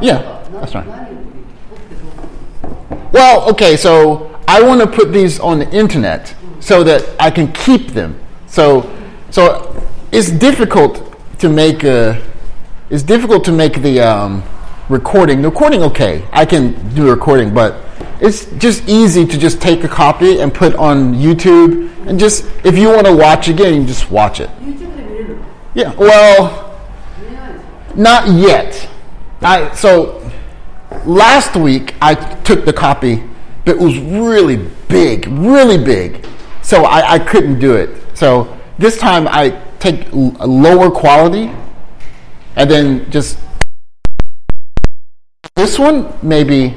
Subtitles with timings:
[0.00, 0.86] Yeah, that's right.
[3.12, 7.52] Well, okay, so I want to put these on the internet so that I can
[7.52, 8.18] keep them.
[8.46, 8.88] So,
[9.30, 12.22] so it's difficult to make a,
[12.90, 14.42] it's difficult to make the um,
[14.88, 15.42] recording.
[15.42, 17.84] The recording, okay, I can do a recording, but
[18.20, 22.78] it's just easy to just take a copy and put on YouTube, and just if
[22.78, 24.50] you want to watch again, you just watch it.
[25.74, 25.92] Yeah.
[25.94, 26.67] Well.
[27.94, 28.88] Not yet.
[29.40, 30.30] I, so
[31.04, 33.22] last week I took the copy,
[33.64, 34.56] but it was really
[34.88, 36.26] big, really big.
[36.62, 37.90] So I, I couldn't do it.
[38.14, 41.50] So this time I take a lower quality
[42.56, 43.38] and then just
[45.54, 46.74] this one maybe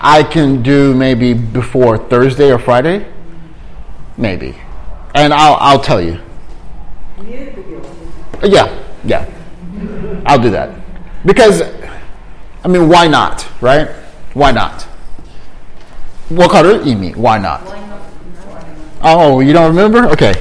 [0.00, 3.06] I can do maybe before Thursday or Friday,
[4.16, 4.54] maybe,
[5.14, 6.20] and I'll I'll tell you.
[8.42, 9.35] Yeah, yeah.
[10.26, 10.70] I'll do that.
[11.24, 11.62] Because,
[12.64, 13.88] I mean, why not, right?
[14.34, 14.82] Why not?
[16.28, 16.80] What color?
[16.80, 17.14] Imi.
[17.16, 17.62] Why not?
[19.02, 20.08] Oh, you don't remember?
[20.10, 20.34] Okay.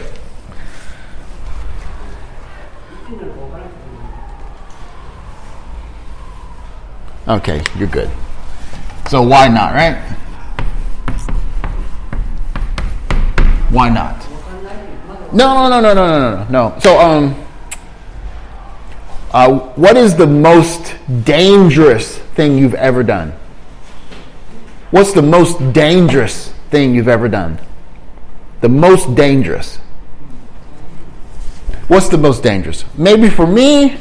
[7.28, 8.10] Okay, you're good.
[9.10, 9.98] So why not, right?
[13.72, 14.26] Why not?
[15.34, 16.80] No, no, no, no, no, no, no, no.
[16.80, 17.45] So um,
[19.36, 23.34] uh, what is the most dangerous thing you've ever done?
[24.92, 27.60] What's the most dangerous thing you've ever done?
[28.62, 29.76] The most dangerous.
[31.90, 32.86] What's the most dangerous?
[32.98, 33.98] Maybe for me,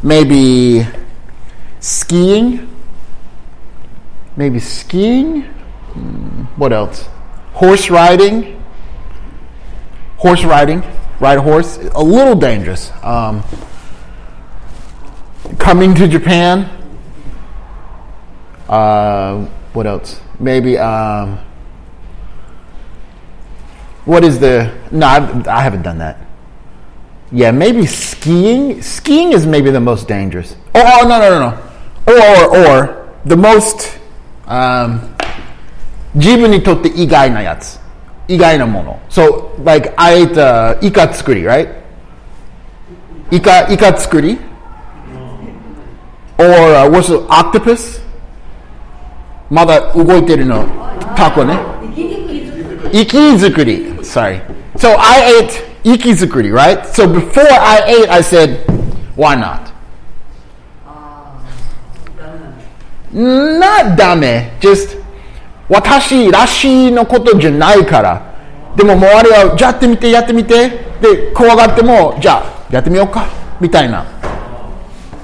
[0.00, 0.86] maybe
[1.80, 2.68] skiing.
[4.36, 5.42] Maybe skiing.
[5.42, 7.08] Hmm, What else?
[7.52, 8.62] Horse riding.
[10.18, 10.84] Horse riding.
[11.18, 11.78] Ride a horse.
[11.94, 12.92] A little dangerous.
[13.02, 13.42] Um,
[15.57, 16.69] coming to Japan.
[18.67, 20.19] Uh, what else?
[20.39, 20.77] Maybe.
[20.77, 21.39] Um,
[24.05, 24.73] what is the?
[24.91, 26.17] No, I've, I haven't done that.
[27.31, 28.81] Yeah, maybe skiing.
[28.81, 30.55] Skiing is maybe the most dangerous.
[30.73, 31.57] Oh, oh no, no, no, no.
[32.07, 33.99] Or, or the most.
[34.47, 35.13] Um,
[36.15, 37.79] 自分にとって意外なやつ。
[38.27, 38.99] 意外なもの。
[39.09, 41.69] So, like, I ate、uh, イカ作り, right?
[43.29, 44.39] イカ、イカ作り
[46.42, 48.00] Or、uh, what's it, octopus?
[49.48, 50.64] まだ動いてるの。
[51.14, 51.58] タコね。
[52.92, 54.40] 生きにくい作り Sorry.
[54.76, 56.82] So I ate 生き作り right?
[56.86, 58.64] So before I ate, I said,
[59.16, 59.72] why not?
[63.12, 64.98] Not ダメ just
[65.68, 68.34] 私らしいのことじゃないから
[68.74, 70.70] でも周りはじゃあやってみてやってみて
[71.00, 73.26] で怖がってもじゃあやってみようか
[73.60, 74.04] みたいな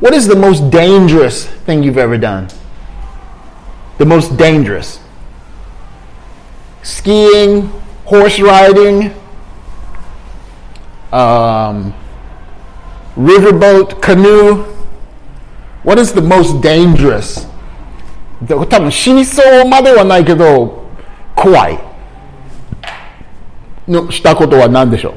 [0.00, 2.48] What is the most dangerous thing you've ever done?
[3.98, 4.98] The most dangerous.
[6.82, 7.70] Skiing,
[8.04, 9.14] horse riding,
[11.12, 11.94] um,
[13.16, 14.64] riverboat, canoe.
[15.84, 17.46] What is the most dangerous
[18.42, 20.82] で多分死にそうまではないけど
[21.36, 21.78] 怖い
[23.86, 25.14] のしたことは何でしょう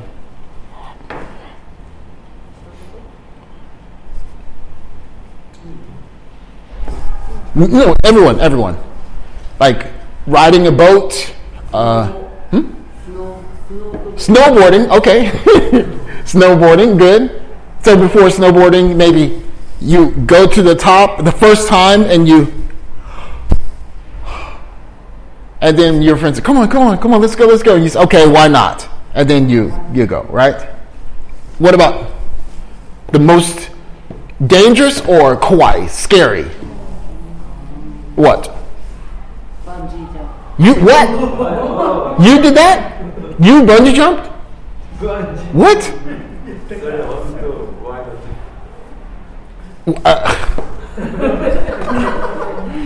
[7.69, 8.79] No, everyone, everyone.
[9.59, 9.89] Like
[10.27, 11.35] riding a boat,
[11.75, 12.07] uh,
[12.51, 12.73] hmm?
[14.17, 15.27] snowboarding, okay.
[16.25, 17.43] snowboarding, good.
[17.83, 19.43] So before snowboarding, maybe
[19.79, 22.51] you go to the top the first time and you
[25.61, 27.75] and then your friends say, "Come on, come on, come on, let's go, let's go."
[27.75, 30.63] And you say, "Okay, why not?" And then you you go, right?
[31.59, 32.11] What about
[33.13, 33.69] the most
[34.47, 36.51] dangerous or kawaii, scary?
[38.21, 38.55] What?
[39.65, 40.31] Bungee jump.
[40.59, 41.09] You what?
[42.21, 43.01] You did that?
[43.41, 44.27] You bungee jumped?
[45.55, 45.81] What?
[50.05, 50.35] Uh,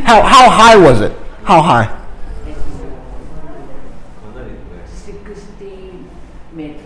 [0.04, 1.12] how how high was it?
[1.42, 2.00] How high?
[4.86, 5.98] 60
[6.52, 6.80] meters.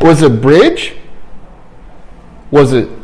[0.00, 0.94] Was it a bridge?
[2.50, 2.95] Was it?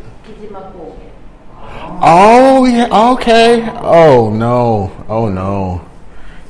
[2.04, 3.12] Oh yeah.
[3.12, 3.62] Okay.
[3.80, 4.90] Oh no.
[5.08, 5.88] Oh no.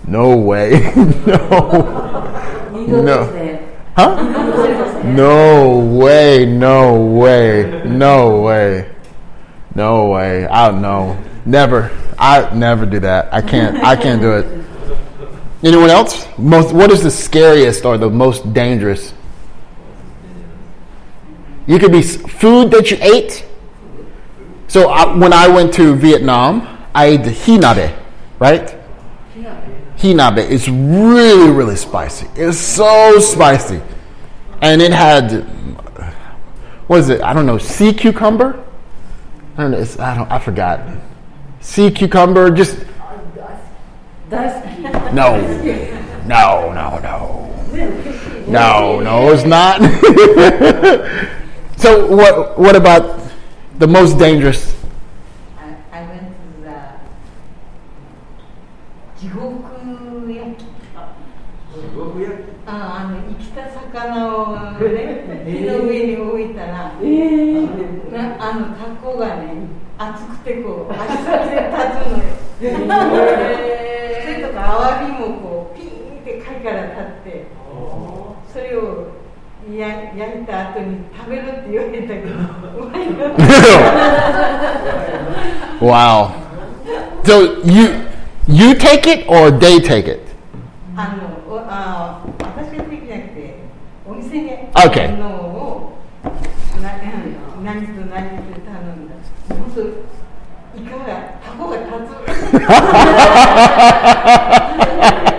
[0.06, 0.70] No way.
[1.26, 2.72] no.
[2.72, 3.69] No.
[3.94, 5.02] Huh?
[5.04, 6.46] No way.
[6.46, 7.82] No way.
[7.84, 8.90] No way.
[9.75, 10.49] No way.
[10.49, 11.90] I know Never.
[12.19, 13.34] I never do that.
[13.34, 13.76] I can't.
[13.84, 14.46] I can't do it.
[15.62, 16.26] Anyone else?
[16.38, 16.72] Most.
[16.72, 19.12] What is the scariest or the most dangerous?
[21.66, 23.44] You could be food that you ate
[24.73, 27.95] so I, when I went to Vietnam, I ate the hinabe,
[28.39, 28.75] right?
[29.35, 29.99] Hinabe.
[29.99, 30.51] hinabe.
[30.51, 32.27] It's really, really spicy.
[32.37, 33.83] It's so spicy.
[34.63, 35.43] And it had,
[36.87, 37.21] what is it?
[37.21, 38.65] I don't know, sea cucumber?
[39.59, 40.81] I don't know, it's, I, don't, I forgot.
[41.61, 42.79] Sea cucumber, just.
[44.31, 45.37] No,
[46.25, 48.45] no, no, no.
[48.49, 49.83] No, no, it's not.
[51.77, 53.22] so what, what about
[53.82, 54.76] the most dangerous?
[55.58, 56.79] I, I went to the
[59.19, 59.43] 地獄
[60.32, 60.64] 焼き。
[62.64, 67.00] ああの生きた魚をね火の上に置いたら、な
[68.38, 69.67] あのタコがね
[69.99, 72.31] 熱くてこう足先で立つのよ。
[72.61, 72.64] そ
[74.28, 77.46] れとかアワビもこうピーって貝から立って
[78.52, 79.08] それを
[79.70, 82.29] や焼いた後に食べるって言われたけど
[82.82, 83.12] うまいな
[85.81, 86.31] Wow.
[87.25, 87.88] So you
[88.49, 90.20] you take it or they take it?
[90.97, 93.56] あのおあ私ができなくて
[94.06, 95.05] お店に Okay.
[95.05, 95.99] あるのを
[96.82, 99.14] なうん何と何と頼んだ
[99.49, 99.81] 本当
[100.79, 101.05] イカが
[101.44, 101.87] タコが立
[105.26, 105.29] つ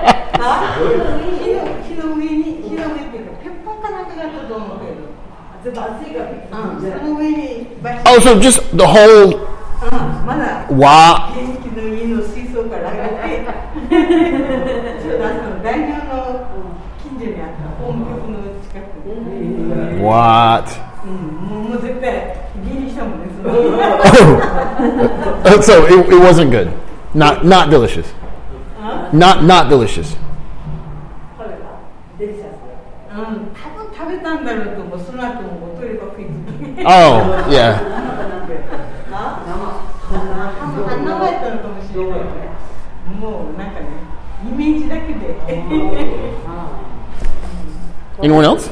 [8.06, 9.50] Oh, so just the whole.
[10.72, 11.34] Wow.
[20.04, 20.80] What?
[23.46, 25.60] Oh.
[25.62, 26.72] so it, it wasn't good.
[27.13, 28.10] Not not delicious.
[28.78, 29.10] Huh?
[29.12, 30.16] Not not delicious.
[45.00, 45.36] けで
[48.24, 48.67] Anyone else?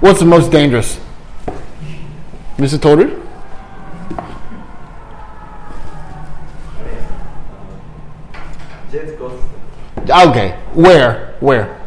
[0.00, 0.98] What's the most dangerous?
[2.56, 2.80] Mr.
[2.80, 3.20] Toru?
[8.90, 9.42] Jet coast.
[10.08, 10.56] Okay.
[10.74, 11.34] Where?
[11.40, 11.83] Where?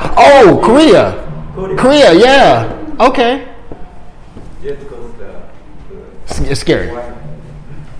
[0.00, 1.22] Oh, Korea.
[1.54, 1.76] Korea.
[1.76, 2.96] Korea, yeah.
[3.00, 3.48] Okay.
[4.62, 5.42] Jet coaster.
[6.28, 6.90] S- It's scary.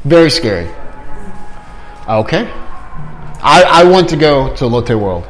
[0.04, 0.68] Very scary.
[2.08, 2.48] Okay.
[3.42, 5.24] I, I want to go to Lotte World.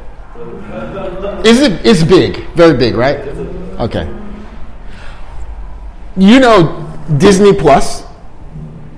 [1.45, 1.85] Is it?
[1.87, 3.19] It's big, very big, right?
[3.79, 4.09] Okay.
[6.17, 6.83] You know
[7.19, 8.03] Disney Plus?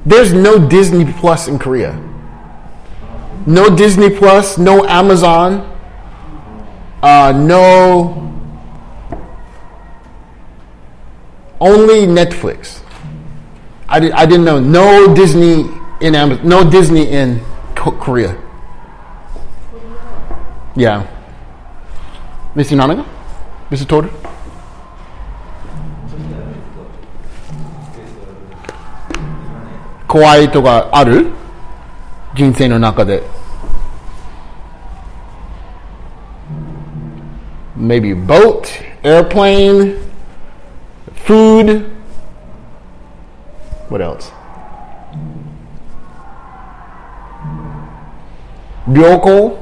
[0.06, 1.92] There's no Disney Plus in Korea.
[3.46, 5.66] No Disney Plus, no Amazon,
[7.01, 8.19] uh, no.
[11.59, 12.81] Only Netflix.
[13.87, 14.59] I, did, I didn't know.
[14.59, 15.65] No Disney
[16.01, 17.39] in Am- no Disney in
[17.75, 18.35] Ko- Korea.
[20.75, 21.07] Yeah.
[22.55, 22.75] Mr.
[22.75, 23.05] Nanaga?
[23.69, 23.87] Mr.
[23.87, 24.09] Toru?
[30.07, 31.31] 怖いとかある
[32.35, 33.23] 人生の中で。
[37.78, 39.96] maybe boat, airplane,
[41.14, 41.90] food.
[43.88, 44.30] What else?
[48.88, 49.58] Ryoko.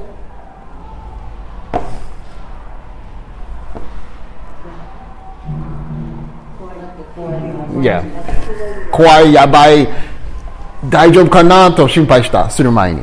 [7.82, 8.02] Yeah.
[8.90, 9.87] Kwai yabai
[10.88, 13.02] daijoubu kana to shinpai shita, suru mai ni.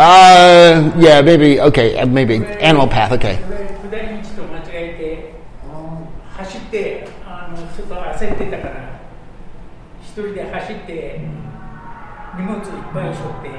[0.00, 3.36] Uh, yeah, maybe, okay, uh, maybe animal path, okay.
[10.00, 11.20] 一人で走って
[12.36, 13.50] 荷物いっぱい背負って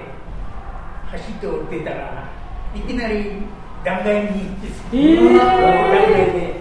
[1.12, 2.27] 走って降りてたら
[2.75, 3.43] いきなり
[3.86, 5.39] 断崖に行って、断
[5.91, 6.60] 崖で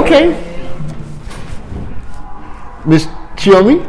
[0.00, 0.34] Okay.
[2.84, 3.80] Miss Chiomi?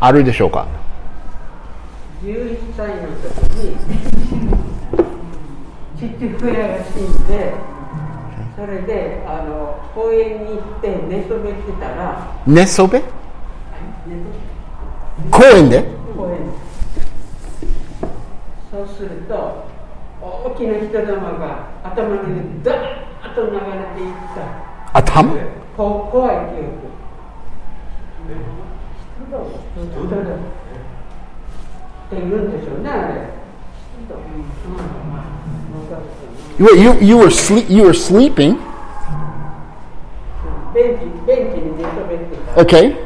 [0.00, 0.66] あるでしょうか
[2.24, 3.76] 11歳の時に
[5.96, 7.54] 父親が死んで
[8.56, 13.00] それであの公園に行って寝そべってたら寝そべ
[15.30, 15.84] 公園で
[16.16, 16.38] 公園
[18.72, 19.64] そうすると
[20.22, 22.76] 大きな人玉が頭にダー
[23.22, 24.98] ッと流れていった。
[24.98, 25.34] 頭？
[25.76, 26.70] こ怖い記憶。
[29.18, 29.38] 人だ
[29.74, 30.36] 人だっ
[32.10, 33.14] て言うんでしょうねあれ。
[34.04, 34.20] 人だう。
[34.20, 34.82] ん
[35.72, 38.58] 分かった Wait, you, you, were sleep, you were sleeping?
[42.56, 42.90] Okay.
[42.90, 42.96] うん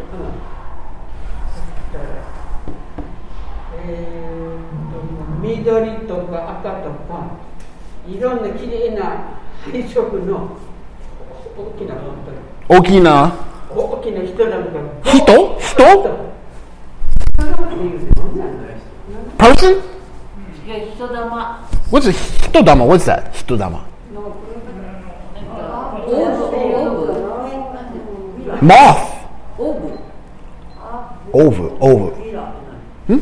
[3.78, 4.58] えー
[4.92, 4.96] と
[5.46, 7.38] 緑とか赤とか
[8.08, 10.56] いろんな綺麗な配色の
[11.56, 12.80] 大きな本当に。
[12.80, 13.32] 大きな？
[13.70, 14.70] 大きな人なんか。
[15.04, 15.58] 人？
[15.60, 15.76] 人？
[19.38, 19.74] パーソン
[20.64, 21.08] 人？
[21.08, 21.54] 玉
[21.90, 23.84] What's 人玉？What's 人玉。
[28.62, 28.94] マー
[29.56, 29.86] フオーブ。
[31.32, 31.86] オーブ,オ
[33.12, 33.20] ん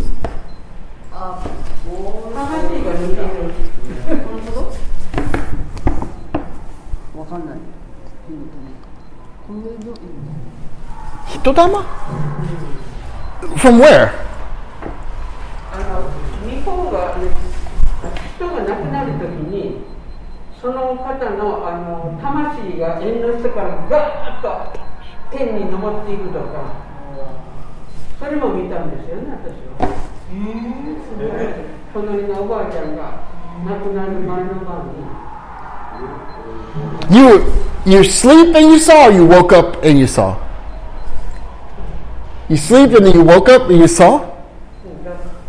[11.28, 11.84] Hitodama?
[13.56, 14.12] From where?
[15.70, 17.16] あの日本が
[18.36, 19.84] 人が亡くなるときに
[20.62, 24.72] その方のあの魂が縁の下からガーッと
[25.30, 26.72] 天に昇っていくとか
[28.18, 29.52] それも見たんですよね私
[29.82, 29.92] は。
[31.92, 33.22] 隣のおばあちゃんが
[33.66, 35.04] 亡くなる前の晩に
[37.10, 40.37] You you sleep and you saw, or you woke up and you saw?
[42.49, 44.25] You sleep and then you woke up and you saw?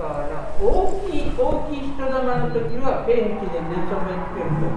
[0.01, 4.71] だから大きい大きい人玉の時はベンチで寝そべってる時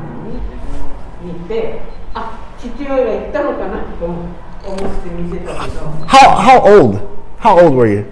[1.23, 1.81] に見て
[2.13, 6.99] あ父親が行ったのかなと思って見てたけど How how old?
[7.39, 8.05] How old were you?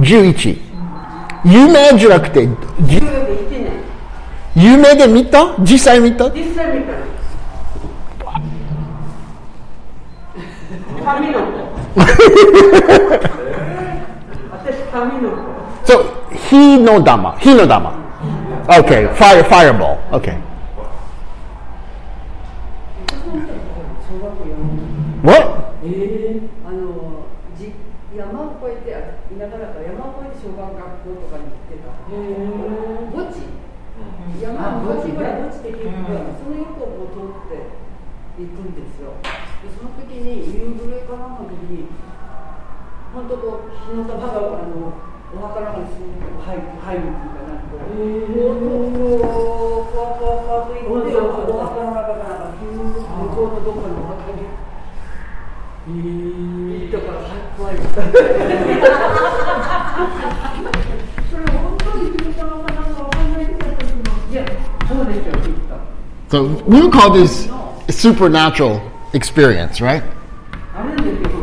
[0.00, 0.58] 11.
[1.44, 2.48] 夢じゃなくて、
[2.80, 3.27] じそれで1年
[4.55, 5.55] 夢で見た？
[5.59, 6.29] 実際見た？
[6.31, 6.93] 実際見た。
[11.05, 11.69] 髪の子
[14.51, 15.37] 私髪の子
[15.85, 16.03] So
[16.51, 17.37] 火の玉。
[17.39, 17.91] 火の玉。
[18.67, 19.97] OK fire fireball.
[20.11, 20.37] OK
[25.23, 25.59] What?
[25.83, 26.58] ー
[34.69, 37.65] 山の墓地から墓地的に行くからその横をこう通って
[38.37, 39.17] 行くんですよ。
[39.25, 41.89] でその時に夕暮れかなんかの時に
[43.09, 44.93] 本当こう火の玉があの
[45.33, 46.05] お墓の中にすぐ
[46.37, 54.45] 入る入るっていうかなんかこうこうこうふわふわふわと行ってお墓の中からなんか向こうのどっかのお墓に
[55.89, 57.25] 行ったから
[57.57, 57.81] 怖いそ
[66.30, 67.48] So we would call this
[67.88, 68.80] a supernatural
[69.12, 70.02] experience, right?
[70.74, 71.38] あるんですよ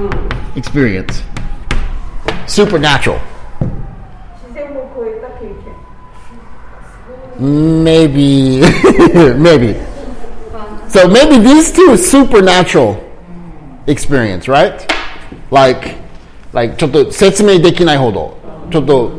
[0.00, 1.22] うん Experience.
[2.46, 3.18] Supernatural.
[4.44, 5.76] 自然を超えた経験
[7.84, 8.60] Maybe,
[9.38, 9.76] maybe.
[10.88, 12.96] So maybe these two is supernatural
[13.86, 14.86] experience, right?
[15.50, 15.96] Like,
[16.52, 18.38] like ちょっと説明できないほど、
[18.70, 19.12] ちょっと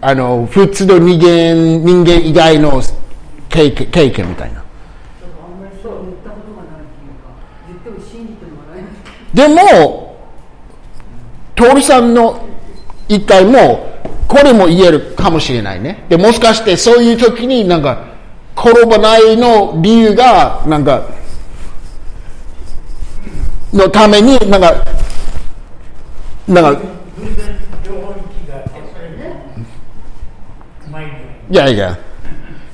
[0.00, 2.82] あの普通の人間人間以外の
[3.55, 4.59] 経験経験みたいな。
[4.59, 7.31] あんまりそう言ったことがないっていうか
[7.67, 8.93] 言っても信じてもらえない
[9.33, 10.17] でも、
[11.55, 12.45] 徹さんの
[13.07, 13.95] 一回も、
[14.27, 16.05] これも言えるかもしれないね。
[16.09, 18.07] で、もしかしてそういう時になんか、
[18.57, 21.07] 転ばないの理由が、なんか、
[23.71, 24.83] のために、なんか、
[26.47, 28.15] なんか、偶然両方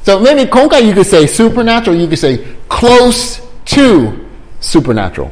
[0.03, 4.13] So maybe 今回 you could say supernatural, you could say close to
[4.61, 5.31] supernatural.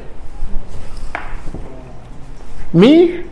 [2.73, 3.25] Me?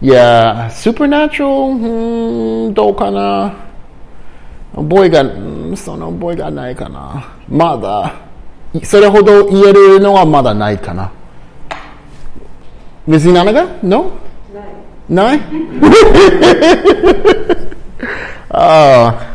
[0.00, 1.72] Yeah, supernatural?
[1.72, 3.52] うんどうかな
[4.74, 5.26] 覚えが、う
[5.72, 7.34] んその覚えがないかな。
[7.48, 8.14] まだ、
[8.84, 11.10] それほど言えるのはまだないかな。
[13.08, 14.10] 別に何が ?No?
[15.08, 15.40] ない
[18.50, 19.29] uh,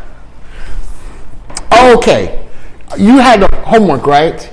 [1.76, 2.46] okay.
[2.98, 4.50] You had homework, right?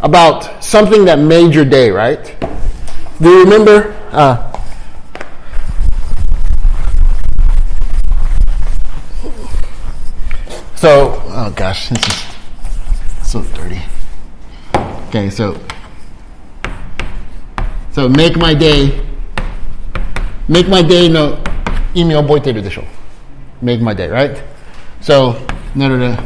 [0.00, 2.22] About something that made your day, right?
[3.20, 3.94] Do you remember?
[4.10, 4.52] Uh,
[10.76, 13.82] so, oh gosh, this is so dirty.
[15.08, 15.58] Okay, so,
[17.92, 19.04] so make my day.
[20.48, 21.38] Make my day の
[21.94, 22.84] 意味覚えてるでしょ
[23.62, 24.36] Make my day, right?
[25.00, 25.36] So,
[25.74, 26.18] なので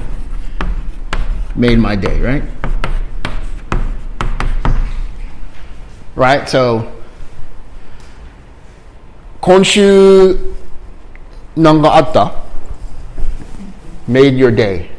[1.54, 2.42] made my day, right?
[6.16, 6.48] Right?
[6.48, 6.85] So,
[9.40, 10.37] 今週
[11.57, 12.35] 何かあった
[14.09, 14.90] Made your day.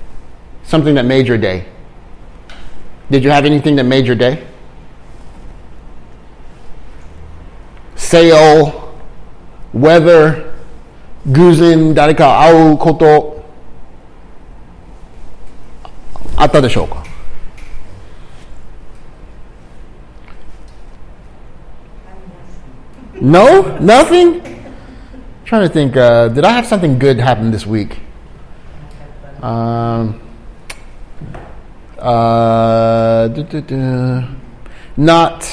[0.63, 1.65] Something that made your day.
[3.09, 4.45] Did you have anything that made your day?
[7.95, 8.93] Sale,
[9.73, 10.45] weather,
[11.25, 13.32] 偶然誰か会うこと
[16.35, 17.03] あったでしょうか
[23.21, 23.77] No?
[23.79, 24.41] Nothing?
[25.49, 27.97] trying to think, uh, did I have something good happen this week?
[29.41, 30.21] Um,
[31.97, 34.27] uh, duh, duh, duh.
[34.95, 35.43] not,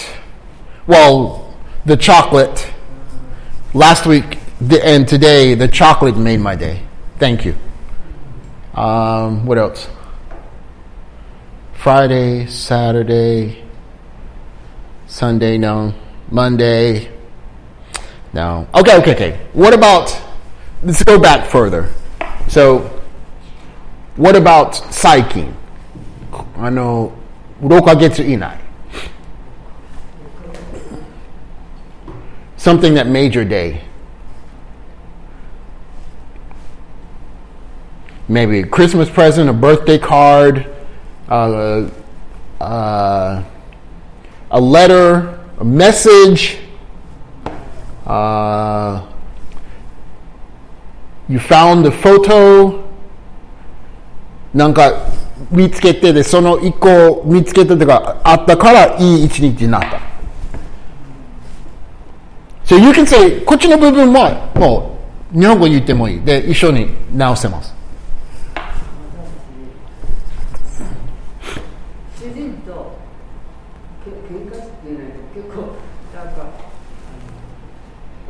[0.87, 1.55] well,
[1.87, 2.71] the chocolate.
[3.73, 6.83] Last week the, and today, the chocolate made my day.
[7.19, 7.55] Thank you.
[8.75, 9.89] Um, what else?
[11.82, 13.64] Friday, Saturday,
[15.08, 15.96] Sunday, no,
[16.30, 17.12] Monday,
[18.34, 18.68] no.
[18.76, 19.40] Okay, okay, okay.
[19.54, 20.16] What about,
[20.84, 21.92] let's go back further.
[22.48, 22.82] So,
[24.16, 25.56] what about psyching?
[26.58, 27.18] I know,
[27.64, 28.60] rokagetsu inai.
[32.58, 33.84] Something that made your day.
[38.28, 40.68] Maybe a Christmas present, a birthday card,
[41.32, 41.90] uh,
[42.60, 43.44] uh,
[44.52, 46.58] a letter, a message.
[48.06, 49.02] Uh,
[51.30, 52.82] you found the photo.
[54.54, 54.92] なんか
[55.50, 60.02] 見つけてでその一個見つけてとかあったからいい一日になった。
[62.66, 65.00] So you can say こっちの部分はも
[65.34, 66.22] う日本語言ってもいい。
[66.22, 67.74] で一緒に直せます。
[72.20, 72.98] 主人と
[74.04, 75.62] け喧嘩してない結構
[76.14, 76.44] なんか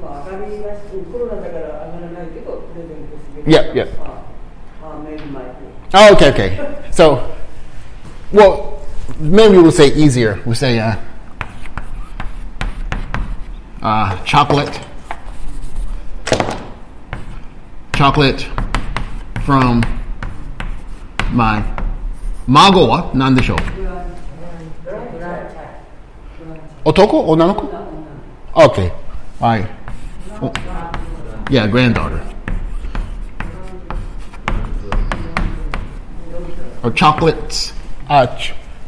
[0.00, 0.80] まあ、上がりまし
[1.12, 3.88] コロナだから上がらないけど、プレゼントしてくれ Yeah, yeah.
[4.02, 5.50] ああ、メインマイク。
[5.92, 6.58] Oh, okay, okay.
[6.90, 7.20] So,
[8.32, 8.73] well,
[9.18, 10.40] maybe we'll say easier.
[10.44, 10.96] We'll say uh,
[13.82, 14.80] uh, chocolate.
[17.94, 18.48] Chocolate
[19.44, 19.82] from
[21.30, 21.62] my
[22.46, 23.56] mago wa nan desho?
[26.84, 27.24] Otoko?
[27.28, 28.06] Onanoko?
[28.56, 28.92] Okay.
[29.40, 29.70] Alright.
[30.42, 30.52] Oh.
[31.50, 32.22] Yeah, granddaughter.
[36.84, 37.72] or chocolates.
[38.08, 38.52] Uh, ch-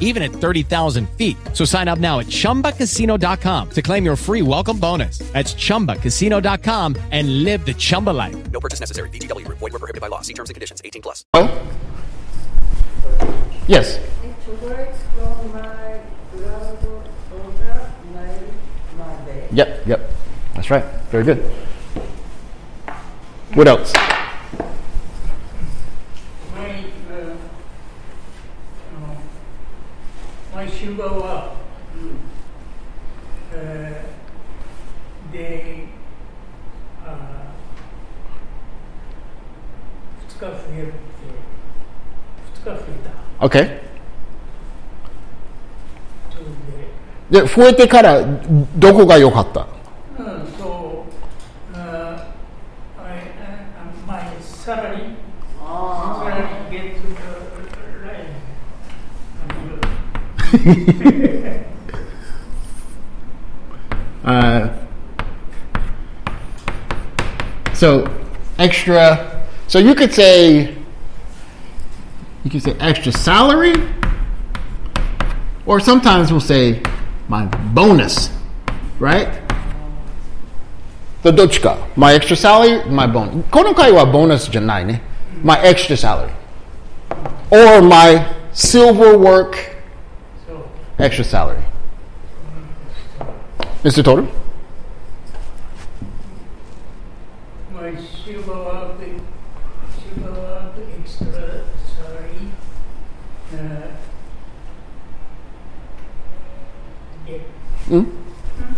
[0.00, 1.36] even at 30,000 feet.
[1.52, 5.18] So sign up now at chumbacasino.com to claim your free welcome bonus.
[5.32, 8.50] That's chumbacasino.com and live the Chumba life.
[8.50, 9.10] No purchase necessary.
[9.10, 9.58] VGW Group.
[9.58, 10.22] Void were prohibited by law.
[10.22, 10.80] See terms and conditions.
[10.84, 11.24] 18 plus.
[11.34, 11.50] Oh?
[13.66, 13.98] Yes.
[14.44, 16.00] Chocolate from my
[16.32, 19.48] grandfather made my day.
[19.52, 20.10] Yep, yep.
[20.54, 20.84] That's right.
[21.10, 21.38] Very good.
[23.54, 23.92] What else?
[30.54, 31.52] 毎週は、
[31.96, 34.04] うん、え、
[35.32, 35.86] で、
[37.04, 37.08] あ、
[40.28, 40.96] 二日増えるって、
[42.54, 42.78] 二日増え
[43.40, 43.46] た。
[43.46, 43.84] OK。
[47.30, 48.20] で増えてから
[48.76, 49.66] どこが良かった？
[50.18, 50.26] うん、
[50.58, 51.04] そ
[51.74, 52.28] う、あ、
[52.98, 53.02] あ、
[54.06, 55.14] まあサラリー、
[55.60, 56.93] サラリー月
[64.24, 64.68] uh,
[67.72, 68.08] so
[68.58, 69.46] extra.
[69.66, 70.76] So you could say
[72.44, 73.74] you could say extra salary,
[75.66, 76.80] or sometimes we'll say
[77.28, 78.30] my bonus,
[79.00, 79.42] right?
[81.22, 83.44] The dochka, my extra salary, my bonus.
[83.52, 85.00] Wa bonus janai ne,
[85.42, 86.32] my extra salary,
[87.50, 89.73] or my silver work
[90.97, 91.63] extra salary.
[93.83, 94.03] Mr.
[94.03, 94.27] Toru?
[97.73, 98.99] my silver work,
[99.95, 101.63] silver work extra
[101.95, 102.51] salary,
[103.53, 103.87] uh,
[107.25, 107.41] get,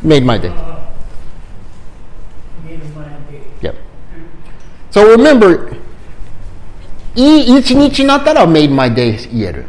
[0.03, 0.49] Made my day.
[0.49, 0.79] uh,
[2.63, 3.41] made my day.
[3.61, 3.75] Yep.
[4.91, 5.75] So remember,
[7.15, 9.65] いい一日になったら made my day 言える。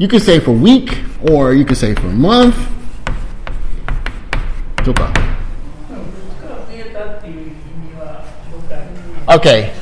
[0.00, 0.98] You can say for week,
[1.30, 2.54] or you can say for month.
[4.84, 5.10] とか。
[5.90, 7.50] 2日増えたっていう意
[7.90, 9.72] 味は僕は Okay.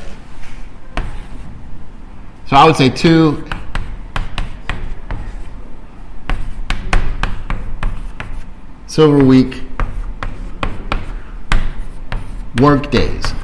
[2.46, 3.44] So I would say two.
[8.86, 9.62] Silver week.
[12.60, 13.34] Work days.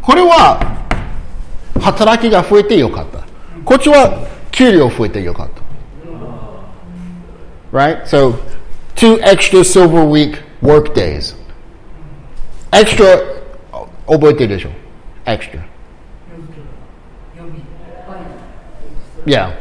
[0.00, 0.58] これは
[1.80, 3.18] 働きが増えてよかった。
[3.64, 5.62] こっちは 給料増えてよかった。
[7.76, 8.02] Right?
[8.06, 8.34] So
[8.94, 11.34] two extra silver week work days.
[12.72, 13.20] Extra
[14.06, 14.70] 覚えてるでしょ
[15.26, 15.60] Extra.
[19.26, 19.52] Yeah.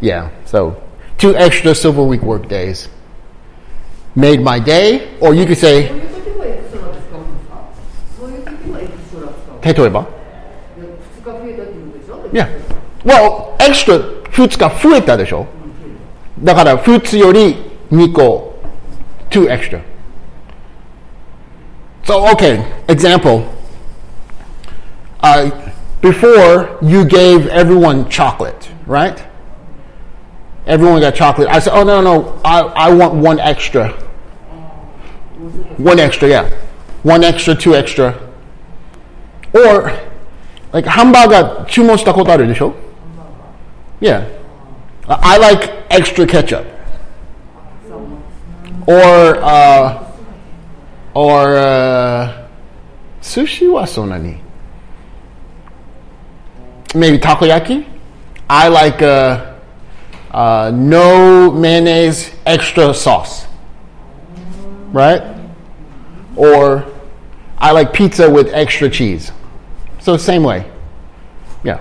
[0.00, 0.28] Yeah.
[0.46, 0.74] So
[1.18, 2.88] two extra silver week work days
[4.14, 7.68] made my day, or you could そう say いう時もエクストラ使うんですか
[8.20, 10.08] そういう時もエクストラ使う例えばで
[10.86, 12.48] 2日増えたって言うんでしょ Yeah.
[13.04, 13.98] Well, extra
[14.32, 15.46] 2日増えたでしょ
[16.42, 17.56] だから普通より
[17.90, 18.48] 2個
[19.30, 19.82] two extra.
[22.04, 23.54] So, okay, example.
[25.20, 29.22] Uh, before you gave everyone chocolate, right?
[30.66, 31.48] Everyone got chocolate.
[31.48, 33.90] I said, oh, no, no, I, I want one extra.
[35.76, 36.50] One extra, yeah.
[37.02, 38.18] One extra, two extra.
[39.52, 39.92] Or,
[40.72, 42.74] like, ハンバーガー注文したことあるでしょ
[44.03, 44.27] yeah.
[45.07, 46.67] I like extra ketchup.
[48.85, 50.11] Or, uh,
[51.13, 52.47] or, uh,
[53.21, 54.41] sushi wa sonani.
[56.93, 57.85] Maybe takoyaki.
[58.49, 59.53] I like, uh,
[60.31, 63.45] uh, no mayonnaise, extra sauce.
[64.91, 65.23] Right?
[66.35, 66.85] Or,
[67.57, 69.31] I like pizza with extra cheese.
[70.01, 70.69] So, same way.
[71.63, 71.79] Yeah.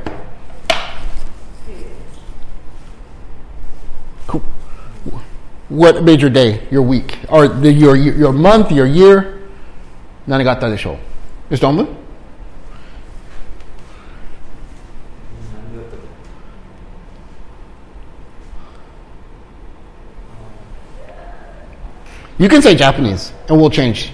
[5.71, 9.33] What made your day, your week, or the, your your month, your year?
[10.25, 10.97] 何があったでしょ
[11.49, 11.67] う Mr.
[11.69, 11.75] Omlin?
[11.75, 11.87] 何だ
[15.81, 16.03] ったか
[22.39, 24.11] You can say Japanese, and we'll change.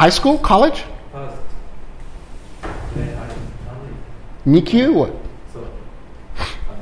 [0.00, 1.36] High school, college, First.
[2.96, 3.34] ね、あれ、
[4.44, 5.12] 何 Nikyu, what?
[5.52, 5.62] そう。
[6.68, 6.78] あの、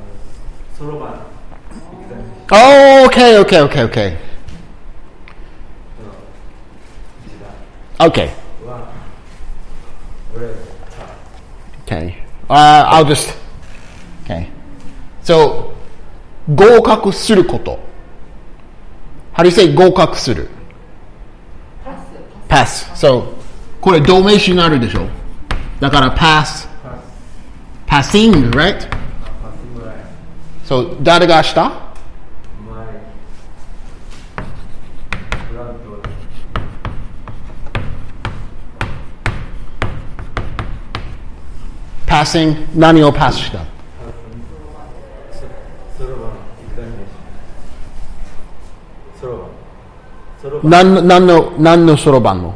[0.77, 1.09] そろばん。
[1.11, 4.17] examination Oh, okay, okay, okay, okay,
[6.03, 6.11] の
[7.25, 7.33] 一
[7.97, 8.29] 番 okay,
[8.67, 8.91] は、
[10.35, 11.07] 俺、さ、
[11.85, 12.13] okay.
[12.47, 13.33] Uh, I'll just.
[14.25, 14.47] Okay.
[15.23, 15.73] So,
[16.53, 17.79] 合格すること.
[19.33, 20.49] How do you say 合格する?
[22.49, 22.85] pass.
[22.95, 23.33] So,
[23.81, 25.07] これ動名詞になるでしょ
[25.79, 26.67] だから pass,
[27.87, 28.79] パス、 passing, right?
[28.79, 29.95] パスぐらい。
[30.65, 31.69] So, 誰がした
[32.67, 32.85] My
[35.53, 36.09] granddaughter.
[42.07, 43.68] passing 何を pass した
[50.62, 52.54] 何何の何のそろばんの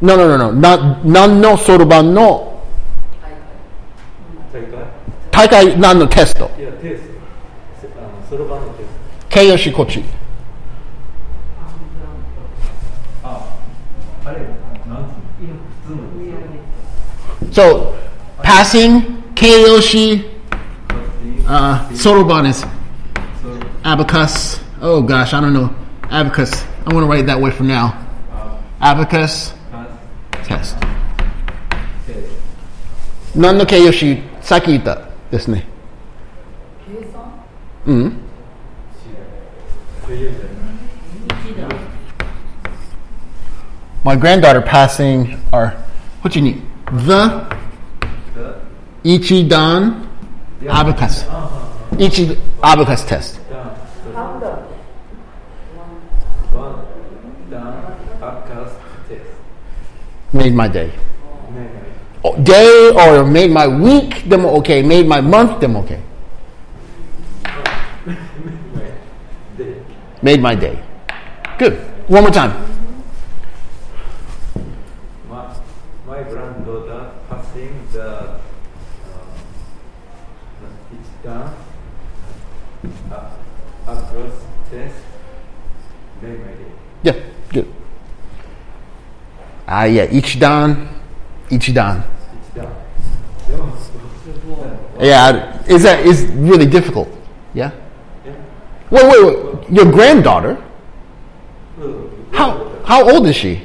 [0.00, 0.52] ？No, no, no, no.
[0.52, 2.62] な何のそろばんの？
[4.52, 5.48] 大会？
[5.48, 5.78] 大会？
[5.78, 6.50] 何のテスト？
[6.58, 7.14] いや、テスト。
[8.30, 8.86] そろばんのテス
[9.28, 10.00] 形容詞こっち。
[10.00, 10.04] ト。
[13.24, 13.40] あ、
[14.24, 14.38] あれ、
[14.88, 15.24] なんつう。
[17.52, 17.94] So,
[18.42, 20.24] passing 形容詞
[21.46, 22.66] uh, そろばん is
[23.84, 24.63] abacus.
[24.86, 25.74] Oh gosh, I don't know.
[26.10, 26.62] Abacus.
[26.84, 28.06] I'm going to write it that way for now.
[28.82, 29.54] Abacus
[30.42, 30.76] test.
[33.34, 35.64] Nanno keyoshi sakita desu ne.
[37.86, 38.20] Mm.
[44.04, 45.70] My granddaughter passing our
[46.20, 47.56] what you need the.
[49.02, 50.06] Ichidan
[50.68, 51.24] abacus.
[51.98, 53.40] Ichi abacus test.
[60.34, 60.92] made my day.
[62.42, 64.82] Day or made my week, them okay.
[64.82, 66.00] Made my month, them okay.
[70.22, 70.82] Made my day.
[71.58, 71.78] Good.
[72.08, 72.52] One more time.
[75.28, 75.54] My,
[76.06, 78.40] my granddaughter passing the uh,
[80.92, 81.54] it's done
[83.12, 83.30] uh,
[83.86, 84.32] across
[84.70, 84.96] test
[86.22, 86.72] made my day.
[87.02, 87.20] Yeah.
[87.52, 87.83] Good.
[89.66, 90.88] Ah, yeah, Ichidan.
[91.48, 92.04] dan.
[95.00, 97.08] Yeah, is that is really difficult?
[97.54, 97.70] Yeah.
[98.90, 99.70] Wait, wait, wait.
[99.70, 100.62] Your granddaughter?
[102.32, 103.62] How how old is she?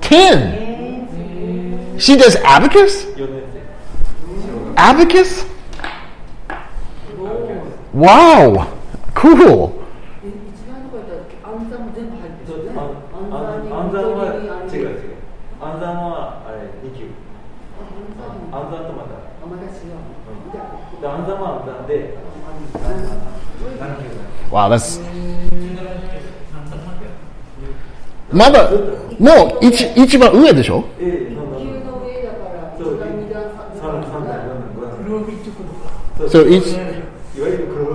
[0.00, 1.98] Ten.
[1.98, 3.06] She does abacus.
[4.76, 5.44] Abacus.
[7.92, 8.72] Wow,
[9.14, 9.81] cool.
[24.51, 25.01] Wow, that's
[28.31, 28.69] まだ
[29.19, 33.43] もう一一番上でしょええそんな急の上だからそう一段二段
[33.79, 36.29] 三3段段4段5段黒帯ってことか。
[36.29, 37.85] そういいわゆる黒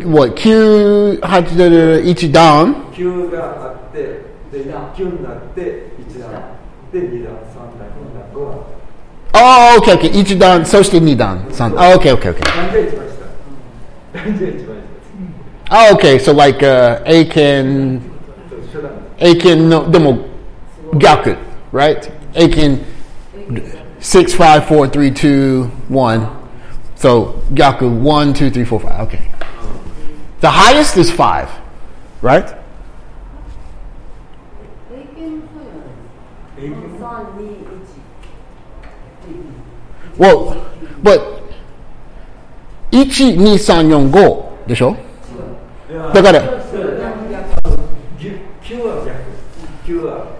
[0.00, 3.98] 黒 what 9 8で1段9があって
[4.50, 5.60] で9になって
[6.10, 6.30] 1段
[6.92, 8.58] で2段3段4段5段
[9.34, 10.10] Oh, okay, okay.
[10.10, 11.92] 1段、そして2段、3段。
[11.92, 12.40] Oh, okay, okay, okay.
[12.56, 13.14] 何が一番下
[14.14, 14.71] 何が一番
[15.72, 16.18] Oh, okay.
[16.18, 20.18] So like uh, A can 下そう初段 A can no でも
[20.94, 21.36] 逆
[21.72, 22.10] right?
[22.34, 22.84] A can
[24.00, 26.28] 6 5 4 3 2 1.
[26.94, 29.00] So gyaku 1 2 3 4 5.
[29.02, 29.30] Okay.
[30.40, 31.48] The highest is 5,
[32.22, 32.54] right?
[34.90, 37.88] 英検もそうじゃない英検三二一
[40.16, 40.56] Well,
[41.02, 41.20] but
[42.92, 44.98] 1 2 3 4 5でしょいや
[46.12, 46.42] だから
[48.62, 50.36] 9は逆9は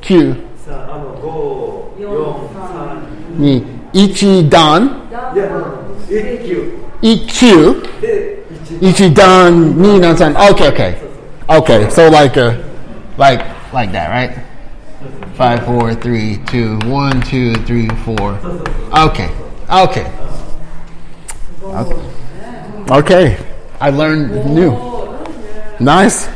[0.00, 2.48] 9さあの5 4
[3.36, 5.48] 3に1段いや
[6.08, 10.94] 1級1で1 1段2段3 okay okay
[11.48, 12.54] okay so like uh,
[13.18, 14.46] like like that right
[15.36, 18.38] Five, four, three, two, one, two, three, four.
[18.90, 19.28] Okay,
[19.68, 20.10] okay,
[21.62, 21.96] okay.
[22.88, 23.36] Okay,
[23.80, 24.72] I learned new.
[25.80, 26.28] Nice.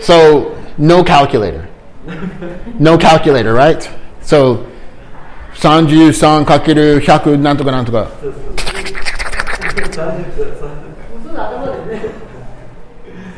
[0.00, 1.68] So no calculator.
[2.78, 3.88] No calculator, right?
[4.22, 4.66] So
[5.54, 8.08] 33かける100なんとかなんとか。
[8.22, 8.28] そ
[11.30, 12.02] うだ頭でね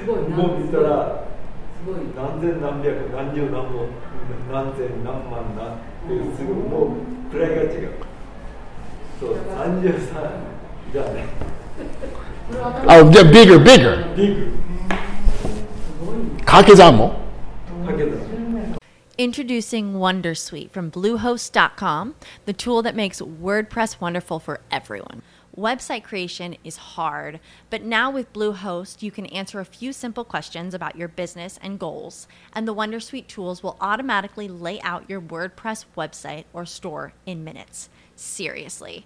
[0.00, 1.24] すごいなもう見たら
[1.78, 3.88] すごい何千何百何十何本
[4.52, 6.96] 何千何万何っていうすごいも
[7.32, 7.97] う位が違う
[9.59, 10.13] I'm just
[10.93, 11.27] done.
[12.87, 14.07] oh, they're bigger, bigger.
[19.17, 25.23] Introducing Wondersuite from Bluehost.com, the tool that makes WordPress wonderful for everyone.
[25.57, 30.73] Website creation is hard, but now with Bluehost, you can answer a few simple questions
[30.73, 35.83] about your business and goals, and the Wondersuite tools will automatically lay out your WordPress
[35.97, 37.89] website or store in minutes.
[38.15, 39.05] Seriously.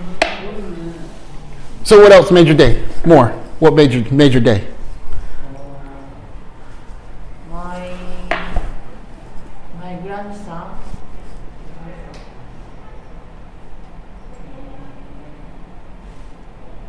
[1.83, 2.83] So what else made your day?
[3.05, 3.29] More.
[3.59, 4.67] What made your made your day?
[7.49, 7.97] My
[9.79, 10.77] my grandson.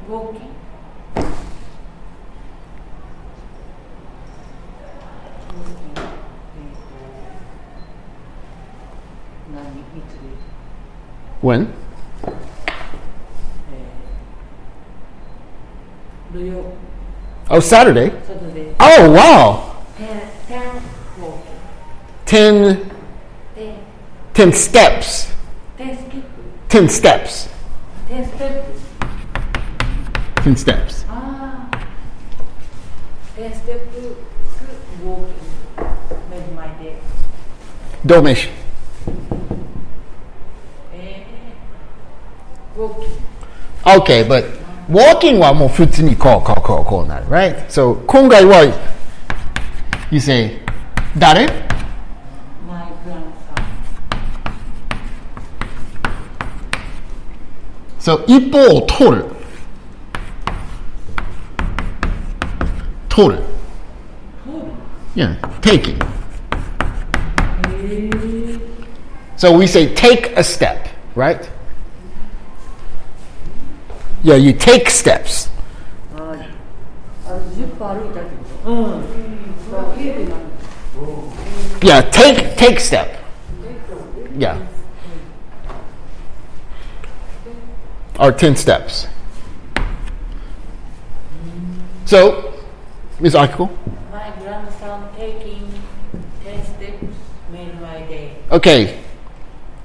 [0.09, 0.55] Walking.
[11.41, 11.82] When?
[16.33, 16.75] New York.
[17.51, 18.11] Oh, Saturday.
[18.27, 18.75] Saturday.
[18.81, 19.85] Oh, wow.
[19.97, 20.83] Ten, ten,
[22.25, 22.91] ten,
[23.55, 23.79] ten.
[24.33, 25.33] ten steps.
[25.77, 26.25] Ten, skip.
[26.69, 27.49] ten steps.
[28.09, 28.81] Ten steps.
[30.37, 31.05] Ten steps.
[31.09, 31.69] Ah.
[33.37, 33.97] Ten steps
[35.03, 35.35] walking.
[36.31, 36.97] Made my day.
[40.95, 41.25] Eh.
[42.77, 43.11] Walking.
[43.85, 44.62] Okay, but
[44.92, 47.68] walking はもう普通にこうこうこうこうなる right?
[47.68, 48.64] So 今回は
[50.12, 50.60] you say
[51.18, 51.46] 誰
[52.68, 53.28] my grandson
[58.00, 59.26] So 一方を取る。
[63.10, 63.44] 取る。
[65.16, 66.00] Yeah, taking.
[69.36, 71.50] So we say take a step, right?
[74.23, 75.49] yeah, you take steps.
[81.83, 83.19] Yeah, take take step.
[84.37, 84.67] Yeah.
[88.19, 89.07] Or ten steps.
[92.05, 92.55] So,
[93.21, 93.35] Ms.
[93.35, 93.71] Akiko?
[94.13, 95.73] My grandson taking
[96.45, 97.05] ten steps
[97.51, 98.37] made my day.
[98.51, 99.01] Okay.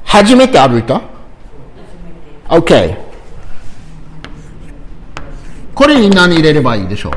[0.06, 1.02] Hajimete aruta?
[2.52, 3.07] Okay.
[5.78, 7.14] これに何入れればいいでしょう？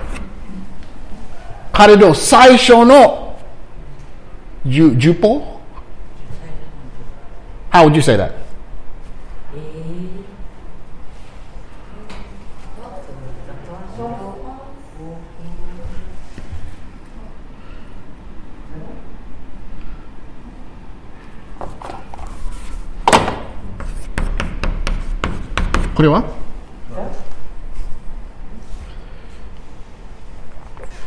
[1.73, 3.39] 彼の最初の
[4.67, 5.61] 10, 10歩
[7.71, 8.33] ？How would you say that?
[25.95, 26.50] これは？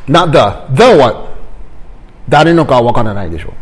[0.07, 0.33] な、the,
[0.74, 1.29] the は
[2.29, 3.53] 誰のかわからないでしょう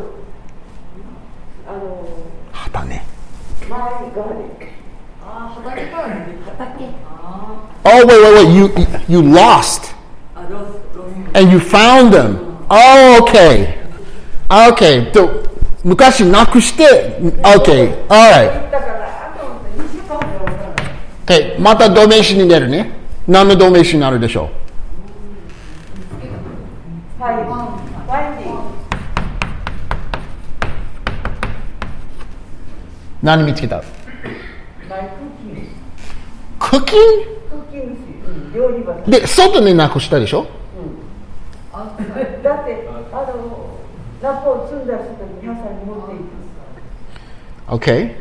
[1.68, 2.08] あの
[2.54, 3.04] 旗根。
[3.70, 3.80] マイ
[4.16, 4.74] ガーデン
[5.22, 6.38] ああ、畑からね。
[6.46, 6.86] 畑。
[7.84, 9.10] あ Oh, wait, wait, wait.
[9.10, 9.94] You, you lost
[10.36, 11.04] あロスロ
[11.34, 12.38] ス and you found them.
[12.70, 13.76] Oh, okay.
[14.50, 15.12] Okay.
[15.12, 15.44] と
[15.84, 18.08] 昔なくして、Okay.
[18.08, 18.72] Alright.
[18.72, 20.94] だからあと2週間でわからない
[21.26, 21.60] Okay.
[21.60, 23.04] また動名詞に出るね。
[23.26, 24.64] 何の動名詞になるでしょう
[27.18, 28.62] ファイブファイディング
[33.22, 35.62] 何見つけたマイクッキング
[36.60, 37.37] クッキンクッキングし、うん、
[38.58, 40.48] 料理場さんグで、外になくしたでしょ
[41.74, 43.80] だってあの
[44.22, 45.06] ラップを積んだ人
[45.42, 46.44] に野菜持っていく
[47.66, 48.14] Okay.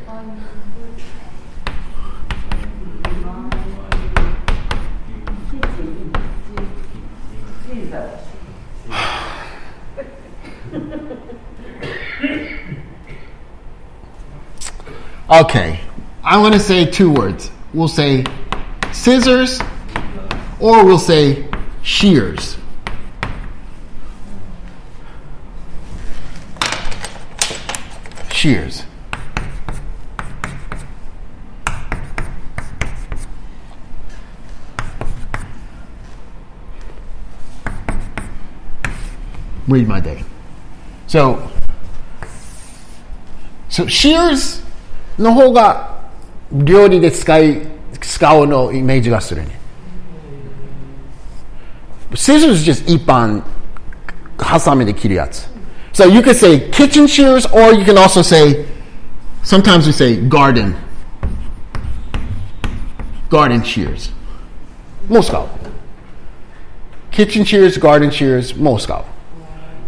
[5.51, 6.13] キッチン
[7.67, 8.23] チーザー
[15.29, 15.81] Okay.
[16.23, 17.51] I'm going to say two words.
[17.75, 18.25] We'll say
[18.93, 19.61] scissors
[20.61, 21.45] or we'll say
[21.83, 22.57] shears.
[28.31, 28.85] Shears.
[39.69, 40.25] Read my day.
[41.07, 41.51] So,
[43.69, 44.63] so shears
[45.19, 46.03] の方が
[46.53, 47.63] 料理で使い
[48.01, 49.56] 使うのイメージがするね。
[52.16, 53.44] Scissors just ipan
[54.38, 55.48] hasami de kiriats.
[55.92, 58.68] So you could say kitchen shears, or you can also say,
[59.44, 60.76] sometimes we say garden.
[63.30, 64.12] Garden shears.
[65.10, 65.50] Moscow.
[67.12, 69.06] Kitchen shears, garden shears, Moscow.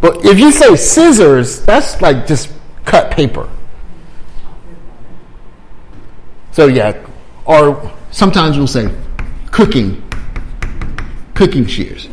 [0.01, 2.51] But if you say scissors, that's like just
[2.85, 3.49] cut paper.
[6.51, 7.05] So yeah,
[7.45, 8.89] or sometimes we'll say
[9.51, 10.08] cooking
[11.39, 12.07] cooking shears.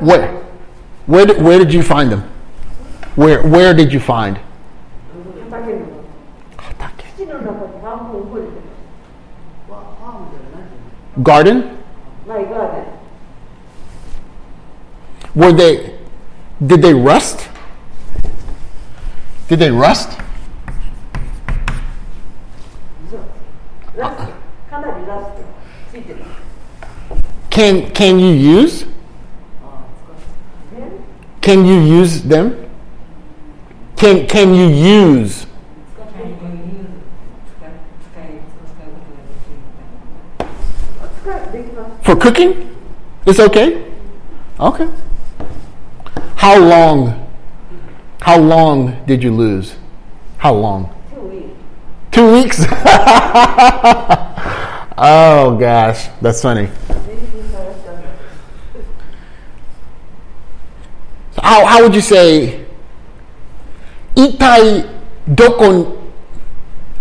[0.00, 0.28] Where?
[1.06, 2.20] Where did, where did you find them?
[3.14, 4.38] Where where did you find?
[11.22, 11.78] Garden?
[15.34, 15.98] Were they
[16.66, 17.48] did they rust?
[19.48, 20.18] Did they rust?
[27.52, 28.86] Can can you use?
[31.42, 32.56] Can you use them?
[33.94, 35.44] Can can you use?
[42.00, 42.74] For cooking?
[43.26, 43.84] It's okay?
[44.58, 44.88] Okay.
[46.36, 47.28] How long?
[48.22, 49.74] How long did you lose?
[50.38, 50.88] How long?
[51.12, 51.52] Two weeks.
[52.12, 52.64] Two weeks?
[54.96, 56.70] oh gosh, that's funny.
[61.42, 62.64] how, how would you say,
[64.14, 64.88] itai
[65.26, 65.98] dokon,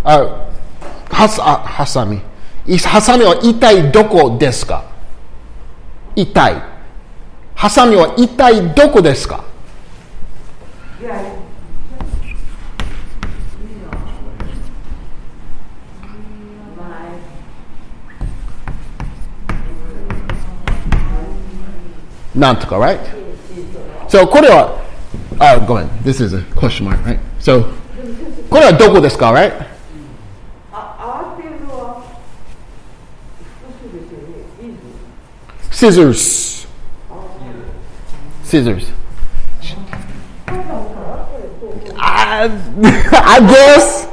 [0.04, 0.50] uh,
[1.12, 2.22] has, uh, hasami.
[2.66, 4.82] Is hasami or itai doko desu ka?
[6.18, 6.58] Itai.
[7.56, 9.44] Hasami wa itai doko desu ka?
[11.02, 11.38] Yeah.
[22.34, 23.21] Nantuka, right?
[24.11, 24.81] So これは
[25.39, 25.89] uh, go ahead.
[26.05, 27.19] This is a question mark, right?
[27.41, 27.65] So
[28.51, 29.53] これはどこですか right?
[30.73, 32.03] あ慌てるのは
[33.61, 34.71] 複数ですよねイ
[35.71, 36.67] ズ Scissors.
[38.45, 38.93] Scissors.
[41.99, 42.49] I,
[43.13, 44.07] I guess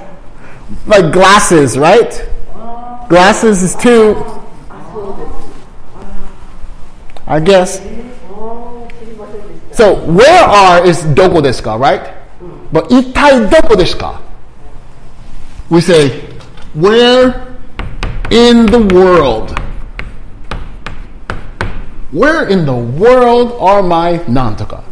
[0.87, 2.27] like glasses, right?
[3.09, 4.15] Glasses is two.
[7.27, 7.79] I guess.
[9.77, 12.13] So where are is doko desu ka, right?
[12.71, 14.21] But itai doko desu ka?
[15.69, 16.21] We say
[16.73, 17.57] where
[18.29, 19.57] in the world?
[22.11, 24.83] Where in the world are my nantoka?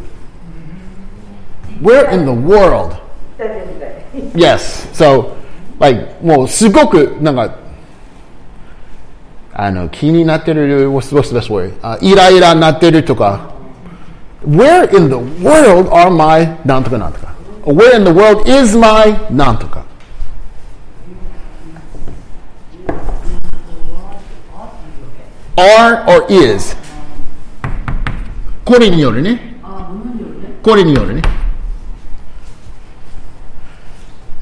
[1.80, 2.94] Where in the world?
[2.94, 3.92] イタリアみたい
[4.36, 4.90] Yes.
[4.94, 5.36] So,
[5.80, 7.56] like, もうすごく、なんか、
[9.54, 11.74] あの、気になってる、what's, what's the best word?
[11.82, 13.52] あイライラになってるとか、
[14.46, 17.34] Where in the world are my なんとかなんとか
[17.64, 19.86] Where in the world is my なんとか
[25.56, 26.76] are or is
[28.66, 29.56] これによるね
[30.64, 31.22] これによるね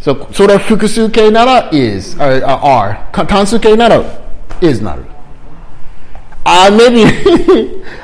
[0.01, 3.11] So, それは複数形なら is, or, or are.
[3.11, 4.01] か単数形なら
[4.61, 5.03] is なる。
[6.45, 7.03] Uh, maybe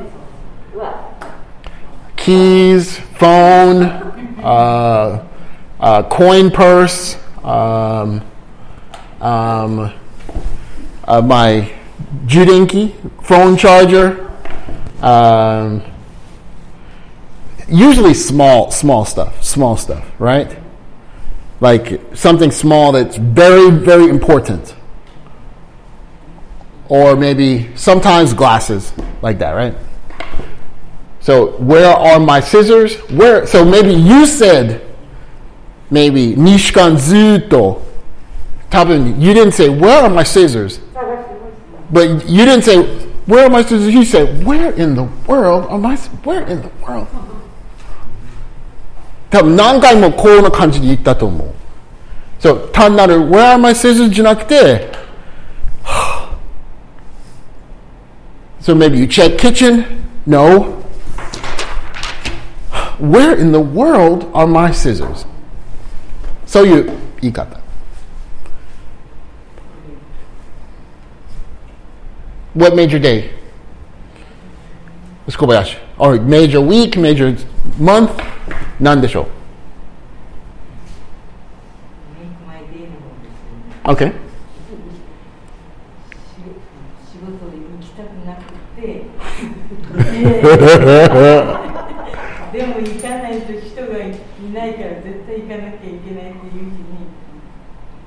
[2.21, 5.27] Keys, phone, uh,
[5.79, 8.21] uh, coin purse, um,
[9.19, 9.91] um,
[11.07, 11.73] uh, my
[12.27, 12.93] Judenki
[13.23, 14.29] phone charger.
[15.01, 15.81] Um,
[17.67, 20.59] usually small, small stuff, small stuff, right?
[21.59, 24.75] Like something small that's very, very important.
[26.87, 28.93] Or maybe sometimes glasses,
[29.23, 29.73] like that, right?
[31.20, 32.96] So where are my scissors?
[33.10, 33.46] Where?
[33.46, 34.86] So maybe you said,
[35.90, 37.82] maybe Nishkan Zuto.
[38.70, 40.80] Tabun, you didn't say where are my scissors,
[41.90, 42.82] but you didn't say
[43.26, 43.92] where are my scissors.
[43.92, 47.08] You said where in the world are my where in the world?
[49.28, 51.48] 多分何回もこんな感じで言ったと思う。
[52.38, 54.92] そう、単なる Where are my scissors じ ゃなくて
[58.60, 59.84] So maybe you check kitchen?
[60.26, 60.79] No.
[63.00, 65.26] Where in the world are my scissors?
[66.46, 67.60] そういう言い方。
[72.54, 73.30] What made your day?
[75.26, 75.76] Let's go Bayashi.
[75.98, 77.36] Or major week, major
[77.78, 78.10] month?
[78.80, 79.26] 何でしょう
[82.16, 84.12] Make my day の方ですよね ?Okay.
[87.10, 88.42] 仕事で行きたくなく
[88.80, 89.04] て
[92.51, 94.11] でも行かないと人がい
[94.53, 97.07] ないから絶対行かなきゃいけないっていう日に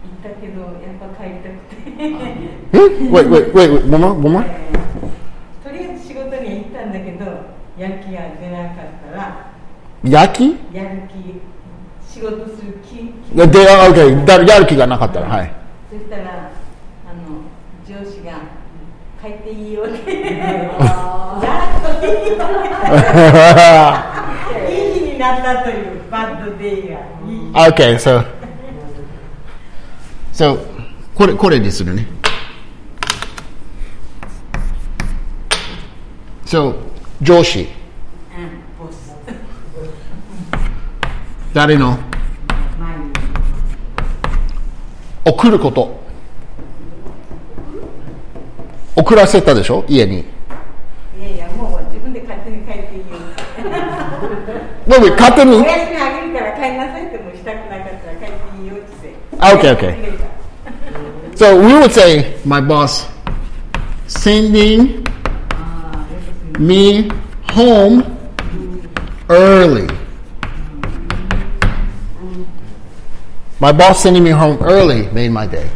[0.05, 1.85] 行ったけどやっぱ帰りたくて
[2.75, 3.11] Hmm?
[3.11, 4.45] Wait, wait, wait, wait, one more, one more?
[5.63, 7.25] とりあえず仕事には行ったんだけど
[7.79, 9.51] やる気が出なかったら
[10.05, 11.41] 焼きやる気
[12.07, 14.25] 仕事する気気で、あ OK。
[14.27, 15.51] だやる気がなかったら、はい。
[15.91, 16.51] そしたら
[17.09, 17.41] あの
[17.89, 18.43] 上司が
[19.23, 20.71] 帰っていいよってや
[21.79, 22.37] っといい日
[27.55, 28.25] Okay, so.
[30.33, 30.59] So,
[31.15, 32.07] これ、これにするね。
[36.45, 36.75] So,
[37.23, 37.69] 上司。
[41.53, 41.97] 誰の？
[45.25, 46.03] 送ること。
[48.97, 49.85] 送らせたでしょ？
[49.89, 50.34] 家に。
[54.88, 60.30] わわ勝手にお休みあげるから帰りなさいってもしたくなかったら帰っていいよってあ okay, okay.
[61.40, 63.08] So we would say, my boss
[64.08, 65.06] sending
[66.60, 67.08] me
[67.50, 68.04] home
[69.30, 69.88] early.
[73.62, 75.70] My boss sending me home early made my day.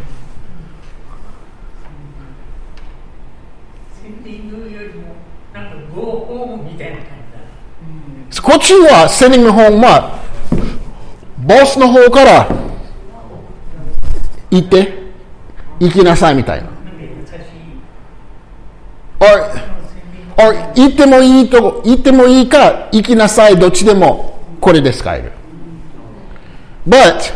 [8.43, 10.19] こっちは sending me home は、
[11.39, 12.47] ボスの方から
[14.51, 14.93] 行って、
[15.79, 16.65] 行きなさいみたいな。
[16.65, 17.39] なんか優し
[20.77, 25.31] い行ってもいいと、行ってもいいか、行きなさい、どっちでも、これで使える。
[26.87, 27.33] but,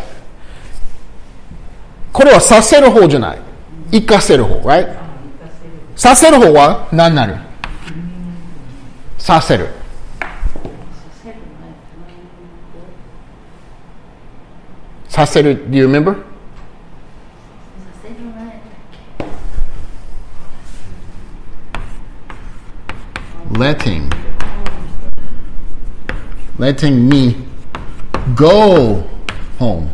[2.12, 3.40] これはさせる方じゃない。
[3.92, 4.96] 行かせる方、right?
[5.96, 7.36] させる方は何なる？
[9.18, 9.68] させる。
[15.14, 16.24] 사세를 do you remember?
[23.60, 24.12] letting.
[26.58, 27.38] Letting me
[28.36, 29.08] go
[29.60, 29.94] home.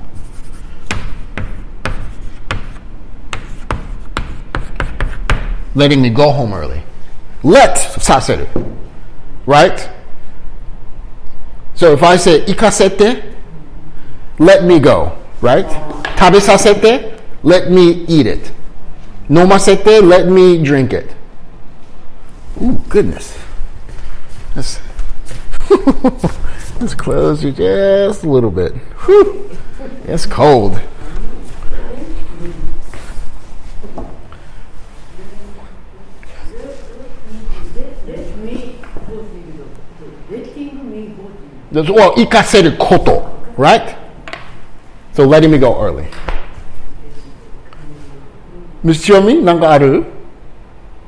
[5.75, 6.81] Letting me go home early.
[7.43, 7.77] Let
[9.45, 9.89] right?
[11.75, 13.28] So if i say ikasete
[14.39, 15.65] let me go, right?
[16.15, 18.51] Tabesasete, let me eat it.
[19.29, 21.13] Nomasete, let me drink it.
[22.61, 23.37] Ooh, goodness.
[24.55, 24.79] That's,
[26.79, 28.73] let's close you just a little bit.
[29.05, 29.57] Whew.
[30.05, 30.81] It's cold.
[41.71, 43.98] Well, ikaseri koto, right?
[45.19, 46.05] So letting me go early.
[48.81, 50.05] Miss Chiomi, なんかある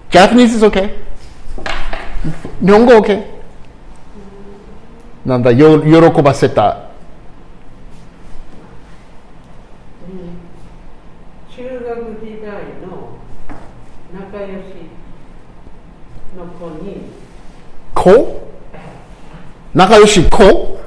[0.10, 0.90] Japanese is okay.
[2.60, 3.26] 日本語 OK?
[5.26, 6.90] なんだ、よ喜ばせた。
[11.56, 12.52] 中学時代
[12.86, 13.16] の
[14.14, 14.90] 仲良し
[16.36, 17.04] の子に
[17.96, 18.42] 子
[19.74, 20.81] 仲良し子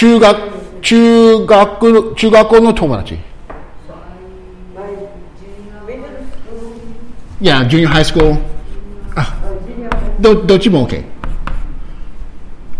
[0.00, 0.34] 中学、
[0.80, 3.18] 中学、中学校の友達？
[7.38, 8.40] いや、ジュニアハイスクール。
[9.14, 9.36] あ、
[10.18, 11.04] どどっちも OK。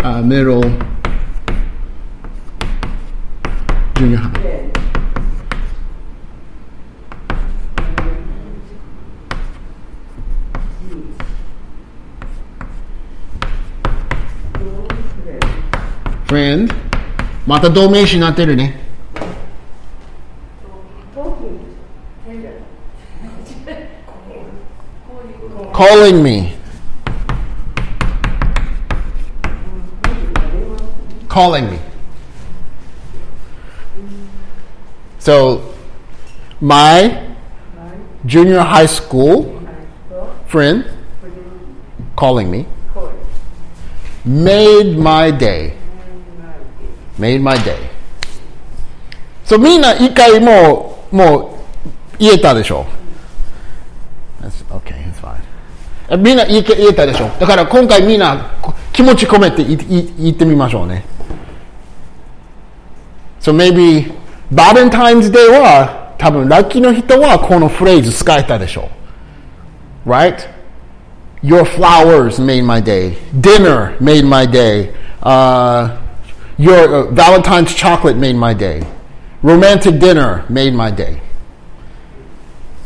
[0.02, 4.32] あ、メロ、ジュニアハイ。
[16.26, 16.89] friend
[17.45, 18.85] また同名詞になってるね
[25.73, 26.55] calling me
[31.27, 31.77] calling me
[35.19, 35.73] so
[36.61, 37.21] my
[38.25, 39.61] junior high school
[40.47, 40.85] friend
[42.15, 42.65] calling me
[44.23, 45.75] made my day
[47.19, 47.75] made my day
[49.45, 51.55] so みんな一回もうも
[52.15, 52.85] う言えたでしょ
[54.41, 55.35] That's okay, that's fine.
[56.09, 61.03] えみんな言え言えたでしょだから今回みんなこ気持ち込めて言言言ってみましょうね
[63.41, 64.11] So maybe
[64.51, 68.89] Valentine's Day は多分ラッキーの人はこのフレーズ使えたでしょ
[70.05, 70.47] Right?
[71.41, 73.17] Your flowers made my day.
[73.39, 74.93] Dinner made my day.
[75.21, 75.97] Uh,
[76.59, 78.83] your uh, Valentine's chocolate made my day.
[79.41, 81.21] Romantic dinner made my day.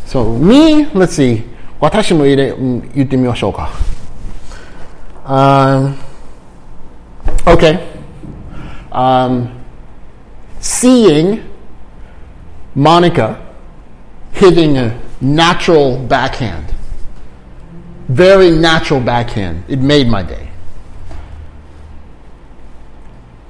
[0.06, 1.44] So me, let's see.
[1.80, 3.72] 私も入れ、うん言ってみましょうか。
[5.26, 5.96] Um,
[7.46, 7.80] okay.
[8.92, 9.50] Um,
[10.60, 11.42] seeing
[12.76, 13.38] Monica
[14.34, 16.70] hitting a natural backhand
[18.10, 19.64] very natural backhand.
[19.68, 20.50] It made my day.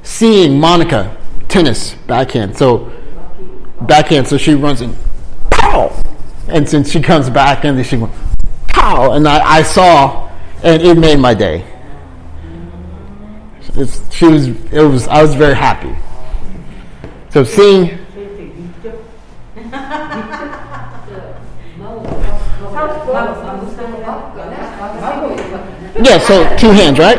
[0.05, 1.17] Seeing Monica
[1.49, 2.57] tennis backhand.
[2.57, 2.93] So
[3.81, 4.29] backhand.
[4.29, 4.97] So she runs and
[5.51, 5.91] pow,
[6.49, 8.11] and since she comes back and she goes
[8.69, 10.31] pow, and I, I saw,
[10.63, 11.65] and it made my day.
[13.77, 14.49] It's, she was.
[14.49, 15.09] It was.
[15.09, 15.97] I was very happy.
[17.31, 17.99] So seeing.
[25.97, 27.19] Yeah, so two hands, right?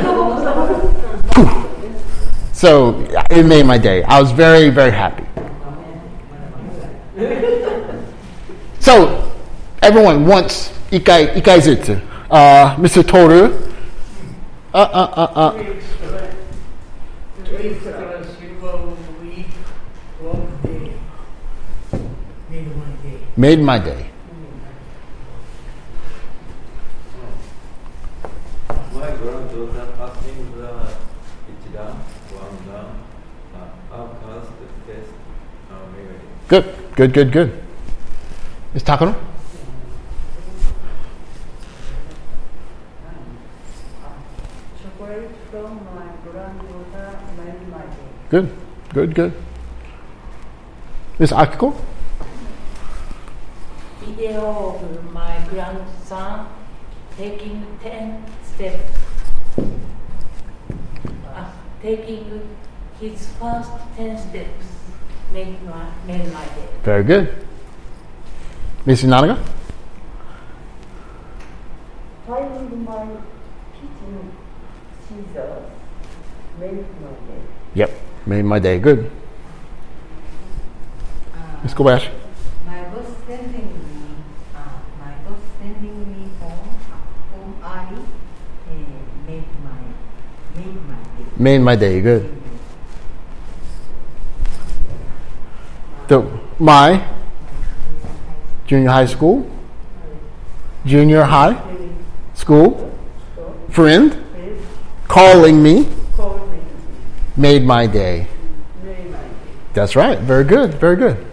[1.31, 1.64] Poof.
[2.55, 2.95] So
[3.29, 4.01] it made my day.
[4.03, 5.25] I was very, very happy.
[8.79, 9.29] So
[9.81, 11.99] everyone wants ikai ikai zutsu.
[12.31, 13.03] Uh, Mr.
[13.05, 13.51] Toru.
[14.73, 15.53] Uh, uh, uh, uh.
[22.47, 23.19] Made my day.
[23.35, 24.09] Made my day.
[28.93, 30.71] My granddaughter passing the
[31.51, 31.95] Ichidan,
[32.33, 32.95] Wanda,
[33.53, 34.47] uh, our class
[34.87, 35.11] test,
[35.71, 36.34] uh, maybe.
[36.47, 36.65] Good,
[36.95, 37.63] good, good, good.
[38.73, 39.15] Is Takano?
[48.29, 48.51] Good,
[48.93, 49.33] good, good.
[51.19, 51.73] Miss Akiko?
[54.05, 56.47] video of my grandson
[57.17, 58.97] taking 10 steps,
[61.27, 62.55] uh, taking
[62.99, 64.65] his first 10 steps
[65.35, 66.81] made, my, made like.
[66.83, 67.27] Very good.
[68.87, 69.09] Mrs.
[69.11, 69.35] Nanaga?
[72.25, 73.07] Find my
[73.75, 74.31] kitchen
[75.03, 75.71] scissors.
[76.59, 77.41] Made my day.
[77.73, 77.91] Yep,
[78.25, 78.79] made my day.
[78.79, 79.11] Good.
[81.35, 82.05] Uh, Let's.
[82.65, 84.15] My boss sending me,
[84.55, 86.69] uh, my boss sending me home,
[87.33, 88.75] home I uh,
[89.27, 89.83] made my,
[90.55, 91.29] made my day.
[91.37, 92.44] Made my day, good.
[96.08, 96.22] The,
[96.58, 97.06] my
[98.66, 99.48] junior high school,
[100.84, 101.60] junior high
[102.34, 102.90] school
[103.70, 104.16] friend
[105.08, 105.88] calling me
[107.36, 108.26] made my day.
[109.72, 110.18] That's right.
[110.18, 110.74] Very good.
[110.74, 111.26] Very good.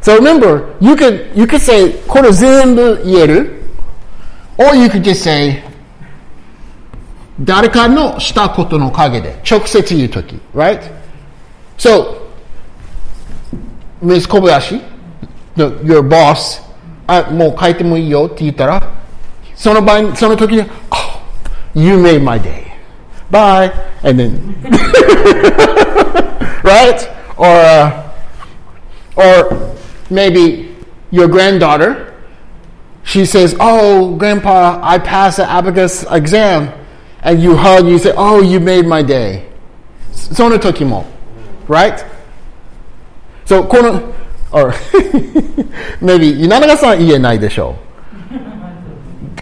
[0.00, 3.62] So remember, you could you could say これ全部言える
[4.58, 5.62] or you could just say
[7.42, 10.80] 誰かのしたことの陰で直接言うとき right?
[11.78, 12.18] So
[14.02, 14.26] Ms.
[14.26, 14.82] Kobayashi,
[15.56, 16.62] the, your boss,
[17.06, 18.82] あ、もう書いてもいいよって言ったら、
[19.54, 21.20] その場合、その時に、oh,
[21.74, 22.64] you made my day.
[23.30, 23.72] Bye.
[24.02, 24.54] And then,
[26.62, 27.08] right?
[27.36, 28.12] Or, uh,
[29.16, 29.76] or
[30.10, 30.76] maybe
[31.10, 32.14] your granddaughter,
[33.04, 36.72] she says, oh, grandpa, I passed the abacus exam.
[37.22, 39.50] And you hug, you say, oh, you made my day.
[40.12, 41.04] その時も。
[41.68, 42.04] Right?
[43.49, 43.99] So, この、
[44.51, 44.71] or
[46.03, 47.75] maybe 稲永さん言えないでしょ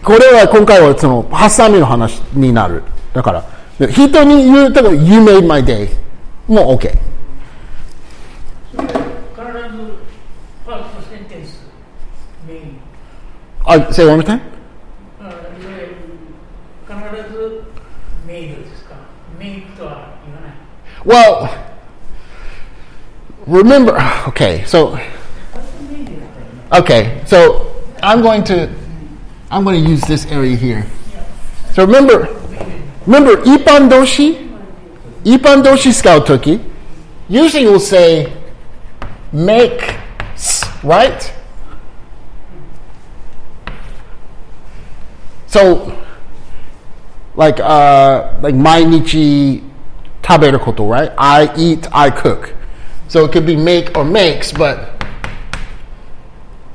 [0.02, 2.82] これは今回はそのハサミの話になる。
[3.12, 3.44] だから、
[3.90, 5.90] 人に言うと You made my day
[6.46, 6.98] もう OK。
[13.66, 14.40] あ、say one more time?
[16.88, 16.96] 必
[17.30, 17.62] ず
[18.26, 18.94] メイドですか？
[19.38, 20.54] メイクとは言わない
[21.04, 21.67] Well,
[23.48, 24.98] remember, okay, so,
[26.72, 28.70] okay, so I'm going to,
[29.50, 30.86] I'm going to use this area here.
[31.72, 32.28] So remember,
[33.06, 34.48] remember Ipan Doshi,
[35.24, 36.60] Ipan Doshi Scout Turkey,
[37.28, 38.32] usually will say
[39.32, 39.96] make,
[40.82, 41.32] right?
[45.46, 45.98] So,
[47.36, 49.62] like, uh, like my Nichi
[50.22, 51.10] taberu koto, right?
[51.16, 52.54] I eat, I cook.
[53.07, 54.77] So it could be make or makes, but,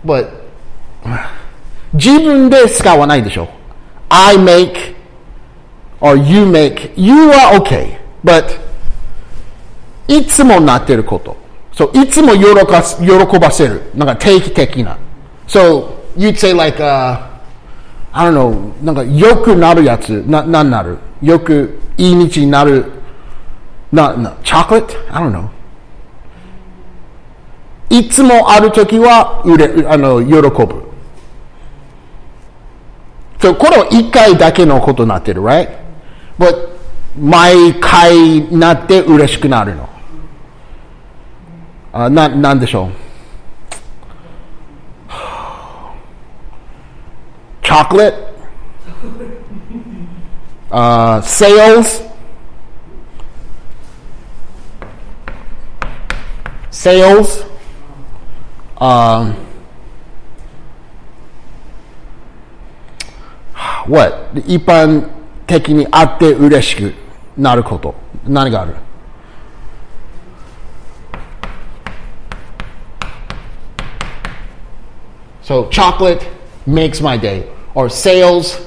[0.05, 0.29] but,
[1.93, 3.49] 自分で使わないでしょ
[4.09, 4.95] I make
[6.01, 6.93] or you make.
[6.97, 7.99] You are okay.
[8.25, 8.59] But,
[10.07, 11.37] いつもなってること。
[11.73, 13.83] そう、いつも喜ば喜ばせる。
[13.95, 14.97] なんか定期的な。
[15.47, 17.29] So, you'd say like, uh,
[18.12, 22.87] I don't know, なんか良くなるやつ、な、なんなるよくいい日になる、
[23.93, 24.97] な、な、chocolate?
[25.11, 25.49] I don't know.
[27.94, 30.84] いつもあるときは、うれ、あの、喜ぶ。
[33.39, 35.70] そ、これは一回だけのことになってる、right?
[36.39, 36.70] But,
[37.16, 39.88] 毎回なって嬉しくなるの。
[41.91, 42.91] あ、な、なんでしょう
[47.62, 48.16] ？Chocolate,
[50.72, 52.02] uh, sales,
[56.72, 57.53] sales,
[58.84, 59.34] um,
[63.88, 64.34] what?
[64.46, 65.10] 一般
[65.48, 66.94] 的にあって嬉しく
[67.38, 67.96] なること。
[68.28, 68.76] 何がある
[75.44, 76.22] So chocolate
[76.66, 78.60] makes my day, or sales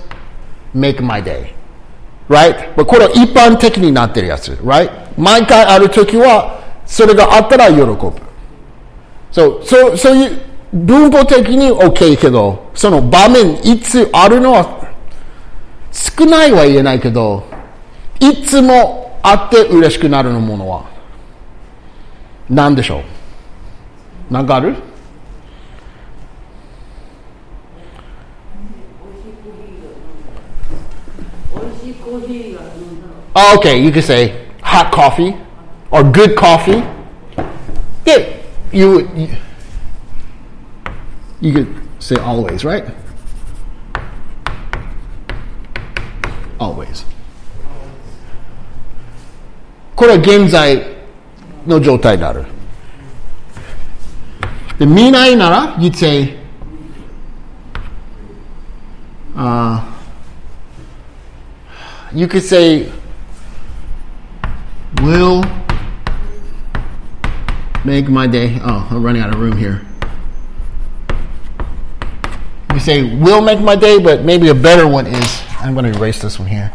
[0.74, 1.54] make my day.
[2.28, 2.74] Right?
[2.84, 4.52] これは一般的になってるやつ。
[4.62, 4.90] Right?
[5.18, 8.25] 毎回あるときは、それがあったら喜ぶ。
[9.36, 10.40] So, そうそういう
[10.72, 14.80] 文法的に OK けど、その場面いつあるのは
[15.92, 17.44] 少ないは言えないけど、
[18.18, 20.86] いつもあって嬉しくなるのものは
[22.48, 23.02] 何でしょ
[24.30, 24.32] う？
[24.32, 24.74] なんかある
[33.34, 34.32] ？Oh, okay, you could say
[34.62, 35.36] hot coffee
[35.90, 36.82] or good coffee.
[38.02, 39.09] で you would.
[39.17, 39.27] You,
[41.41, 41.67] you could
[41.99, 42.83] say always, right?
[46.59, 47.05] Always.
[49.95, 50.83] これは現在
[51.65, 52.45] の状態である。
[54.79, 56.35] で、見ないなら、you'd say,
[59.35, 59.79] uh,
[62.13, 62.89] you could say,
[65.03, 65.43] will
[67.83, 68.59] make my day.
[68.61, 69.85] Oh, I'm running out of room here.
[72.73, 75.97] You say will make my day, but maybe a better one is I'm going to
[75.97, 76.71] erase this one here.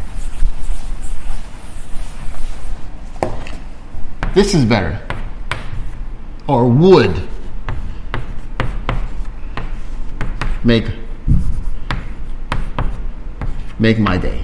[4.35, 5.01] This is better.
[6.47, 7.27] Or would
[10.62, 10.87] make
[13.79, 14.43] make my day.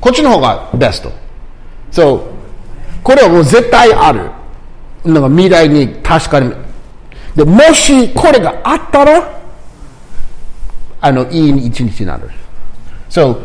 [0.00, 1.10] こっちの方がベスト。
[1.90, 2.22] そう、
[3.02, 4.30] これはもう絶対ある。
[5.04, 6.52] なんか未来に確かに。
[7.36, 9.40] で、もしこれがあったら、
[11.00, 12.30] あの、いい一日になる。
[13.10, 13.38] So,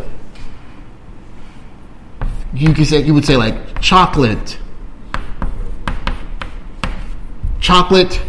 [2.54, 4.58] you can say, you would say like chocolate.
[7.60, 8.22] Chocolate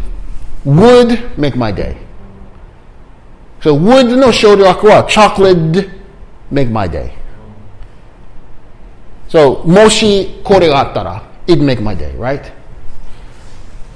[0.67, 1.97] would make my day.
[3.63, 5.91] So would の省略は chocolate
[6.53, 7.11] make my day.
[9.35, 12.53] So もしこれがあったら it'd make my day, right?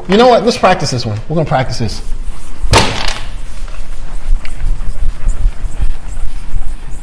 [0.08, 0.44] You know what?
[0.44, 1.18] Let's practice this one.
[1.28, 2.02] We're going to practice this.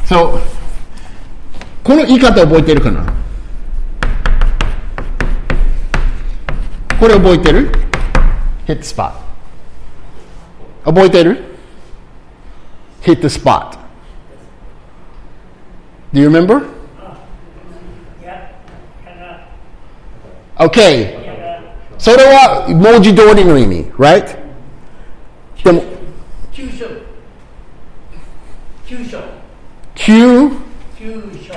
[0.06, 0.40] So
[1.84, 3.14] この言い方覚えてるかな
[7.00, 7.72] これ覚えてる
[8.68, 9.14] ?hit the spot.
[10.86, 11.44] 覚えてる
[13.02, 13.78] ?hit the spot.
[16.14, 16.75] Do you remember?
[20.58, 21.22] Okay.
[21.98, 24.36] それは文字通りの意味、right?
[25.64, 25.84] でも、
[26.52, 26.86] 急所
[28.88, 29.20] 急所
[29.94, 30.52] Q?
[30.98, 31.54] 急所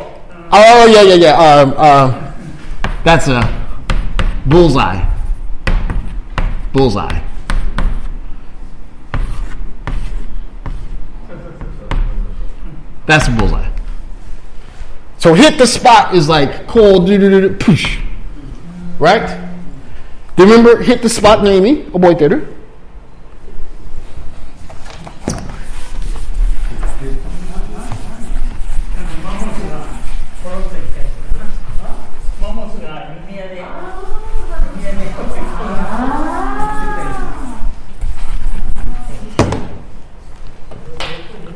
[0.52, 1.32] Oh, yeah, yeah, yeah.
[1.34, 2.34] Um, um,
[3.02, 3.42] that's a
[4.46, 5.02] bullseye.
[6.72, 7.20] Bullseye.
[13.06, 13.68] That's a bullseye.
[15.18, 17.98] So hit the spot is like cold, do do do do, push.
[18.99, 19.27] right?
[20.35, 22.47] Do you remember hit the spot Naomi, a boy theater?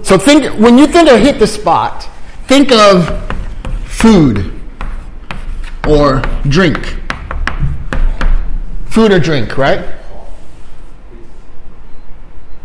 [0.04, 2.08] So think when you think of hit the spot,
[2.48, 3.08] think of
[3.86, 4.54] food
[5.88, 7.03] or drink
[8.93, 9.85] Food or drink, right?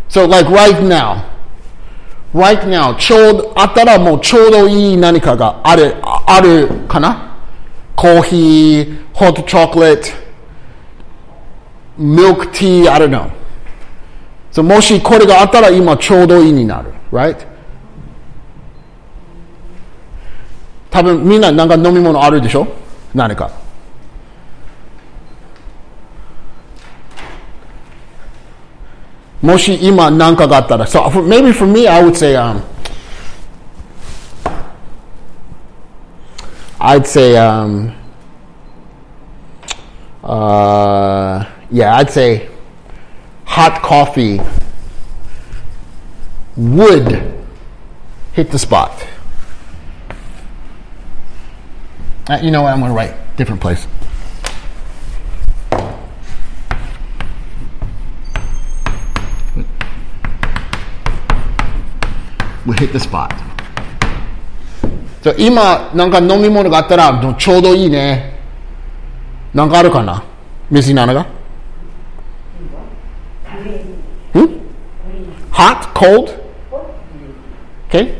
[0.09, 1.25] So like right now,
[2.33, 7.35] right now, ちょうど、あったらもうちょうどいい何かがある、ああるかな
[7.95, 10.07] コーヒー、ホットチョコレート、
[11.97, 13.29] ミルクティー、I don't know.
[14.51, 16.91] So もしこれがあったら今ちょうどいいになる。
[17.11, 17.37] Right?
[20.91, 22.67] 多分みんななんか飲み物あるでしょ
[23.15, 23.51] 何か。
[29.42, 30.86] Moshi ima nankagatara.
[30.88, 32.64] So for, maybe for me, I would say, um,
[36.80, 37.94] I'd say, um,
[40.24, 42.48] uh, yeah, I'd say
[43.44, 44.40] hot coffee
[46.56, 47.34] would
[48.32, 49.06] hit the spot.
[52.28, 52.72] Uh, you know what?
[52.72, 53.86] I'm going to write different place.
[62.67, 63.29] Would hit the spot.
[65.21, 68.39] So 今なんか飲み物があったらちょうどいいね。
[69.53, 70.23] なんかあるかな
[70.69, 71.25] ミスナナが
[74.33, 74.59] Hmm?
[75.51, 76.33] Hot, cold?
[77.87, 78.17] Okay.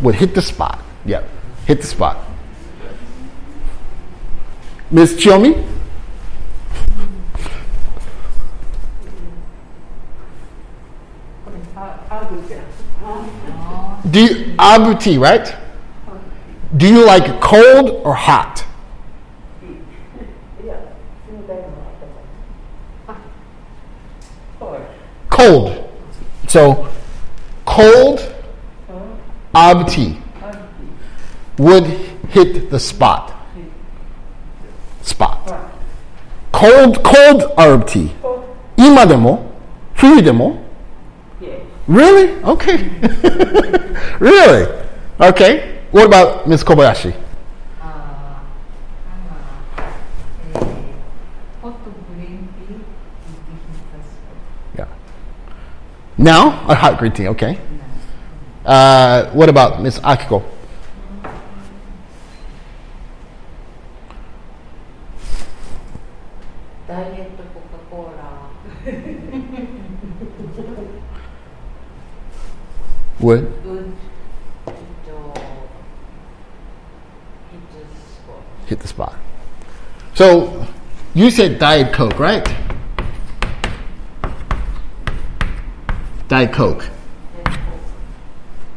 [0.00, 0.78] Would hit the spot.
[1.04, 1.28] Yep.
[1.66, 2.16] Hit the spot.
[4.90, 5.64] Miss Chiomi?
[14.10, 15.54] Do you, Abu tea, right?
[16.76, 18.64] Do you like cold or hot?
[25.28, 25.88] Cold.
[26.48, 26.88] So,
[27.64, 28.32] cold
[29.54, 30.18] Ab tea
[31.58, 31.84] would
[32.30, 33.34] hit the spot.
[35.02, 35.70] Spot.
[36.52, 38.10] Cold, cold herb tea.
[38.76, 39.44] 今でも
[39.94, 40.56] 冬でも
[41.87, 42.33] Really?
[42.43, 42.89] Okay.
[44.19, 44.83] really?
[45.19, 45.79] Okay.
[45.91, 46.63] What about Ms.
[46.63, 47.15] Kobayashi?
[54.77, 54.87] Yeah.
[56.17, 57.57] Now, a hot green tea, okay.
[58.65, 60.43] Uh, what about Miss Akiko?
[73.19, 73.43] What?
[78.67, 79.15] Hit the spot.
[80.13, 80.67] So
[81.13, 82.45] you said Diet Coke, right?
[86.27, 86.89] Diet Coke.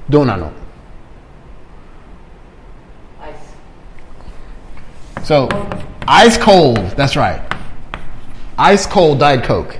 [0.08, 0.52] Donano.
[3.20, 3.36] Ice.
[5.24, 5.48] So,
[6.06, 7.42] ice cold, that's right.
[8.56, 9.79] Ice cold Diet Coke.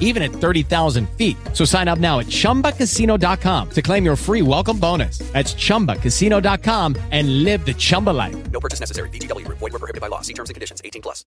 [0.00, 1.36] even at 30,000 feet.
[1.52, 5.18] So sign up now at ChumbaCasino.com to claim your free welcome bonus.
[5.32, 8.50] That's ChumbaCasino.com and live the Chumba life.
[8.50, 9.08] No purchase necessary.
[9.10, 9.46] VGW.
[9.46, 10.20] Void were prohibited by law.
[10.22, 10.82] See terms and conditions.
[10.84, 11.24] 18 plus.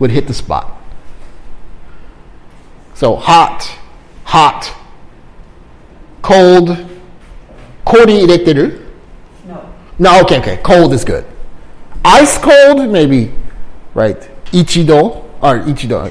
[0.00, 0.82] Would hit the spot.
[2.96, 3.62] So hot,
[4.24, 4.72] hot,
[6.22, 6.68] cold,
[7.84, 9.74] cold, No.
[9.98, 10.56] No, okay, okay.
[10.62, 11.26] Cold is good.
[12.02, 13.32] Ice cold, maybe,
[13.94, 14.16] right?
[14.50, 16.10] 一度 or 一度。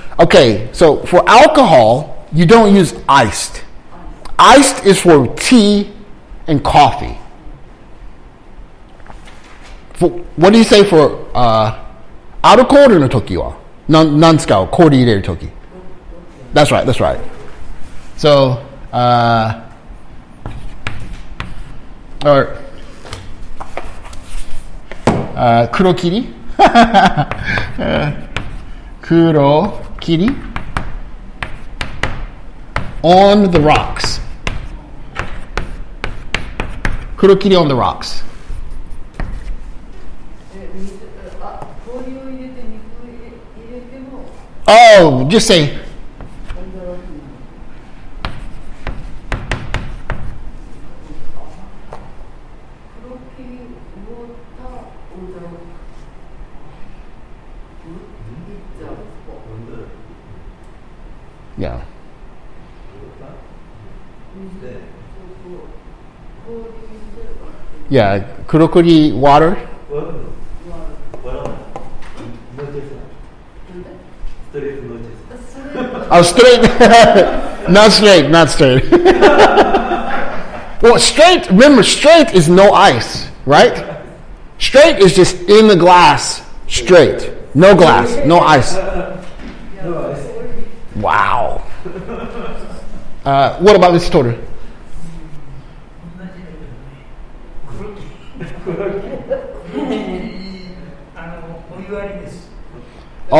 [0.20, 3.64] okay, so for alcohol, you don't use iced.
[4.38, 5.92] Iced is for tea
[6.46, 7.18] and coffee.
[9.94, 11.82] For, what do you say for uh,
[12.42, 13.56] アルコールの時は
[13.88, 15.48] なんなん使う氷入れる時
[16.54, 17.18] That's right, that's right.
[18.16, 19.60] So, uh,
[22.24, 22.56] or,
[25.34, 26.32] uh, 黒霧
[29.02, 30.29] 黒 Kitty
[33.03, 34.19] on the rocks.
[37.17, 38.23] Kuro Kitty on the rocks.
[44.67, 45.79] Oh, just say
[61.61, 61.79] Yeah.
[67.87, 69.69] Yeah, Kurokuri water.
[76.13, 76.61] Oh, straight.
[77.69, 78.91] not straight, not straight.
[80.81, 84.03] well, straight, remember, straight is no ice, right?
[84.59, 87.31] Straight is just in the glass, straight.
[87.55, 88.75] No glass, no ice.
[90.95, 91.63] Wow.
[93.23, 94.35] Uh, what about this story?
[103.31, 103.37] Uh,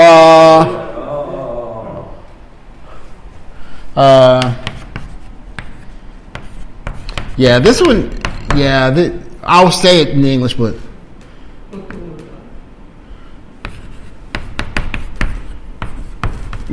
[3.96, 4.66] uh,
[7.36, 8.10] yeah, this one,
[8.56, 9.12] yeah,
[9.44, 10.76] I'll say it in English, but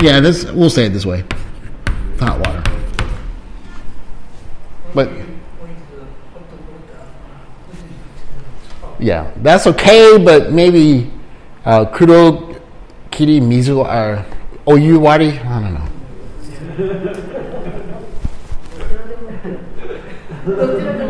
[0.01, 1.25] Yeah, this we'll say it this way.
[2.21, 2.63] Hot water.
[4.95, 5.11] But
[8.99, 11.11] yeah, that's okay, but maybe
[11.65, 12.55] uh, kuro
[13.11, 14.25] kiri mizu or
[14.67, 15.39] oyuwari.
[15.45, 15.85] I don't know.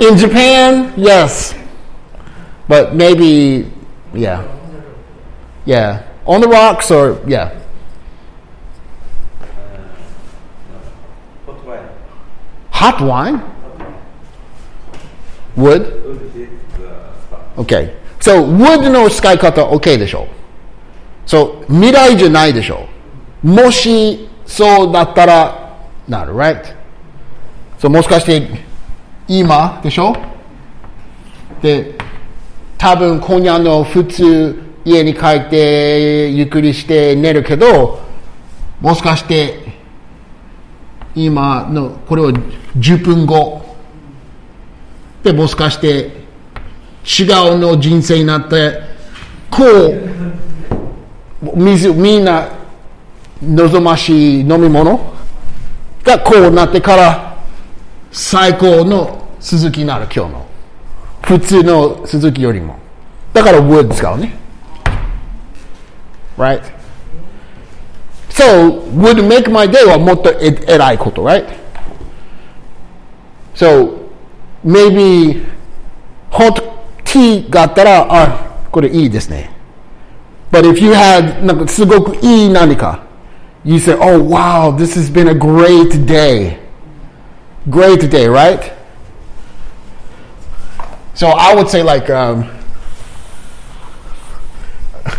[0.08, 1.54] In Japan, yes,
[2.68, 3.70] but maybe
[4.14, 4.42] yeah.
[5.64, 6.02] Yeah.
[6.26, 7.58] On the rocks or, yeah.
[12.78, 13.42] Hot wine?
[15.56, 15.82] Wood?
[16.04, 16.86] Would hit the
[17.26, 17.56] spot.
[17.56, 17.92] OK。
[18.20, 20.28] So, wood の使い方 OK でしょ
[21.26, 22.86] う So, 未来じゃないでしょ
[23.42, 25.76] うもしそうだったら
[26.06, 26.62] なる、right?
[27.80, 28.48] So, もしかして
[29.26, 30.16] 今でしょ
[31.60, 31.96] で、
[32.76, 38.00] 多分今夜の普通家に帰ってゆっくりして寝るけど、
[38.80, 39.67] もしかして
[41.24, 43.66] 今のこれを10分後。
[45.22, 46.10] でもしかして
[47.04, 47.24] 違
[47.54, 48.80] うの人生になって
[49.50, 49.64] こ
[51.42, 52.48] う水みんな
[53.42, 55.12] 望ましい飲み物
[56.04, 57.36] がこうなってから
[58.10, 60.46] 最高の鈴木になる今日の。
[61.22, 62.78] 普通の鈴木よりも。
[63.32, 64.34] だから wood 使うね。
[66.38, 66.77] Right?
[68.37, 71.45] so would make my day はもっとえ偉いこと right
[73.55, 74.09] so
[74.65, 75.43] maybe
[76.31, 76.61] hot
[77.03, 79.51] tea があったらあこれいいですね
[80.51, 83.03] but if you had なんかすごくいい何か
[83.63, 86.57] you say oh wow this has been a great day
[87.69, 88.73] great day right
[91.15, 92.45] so I would say like um,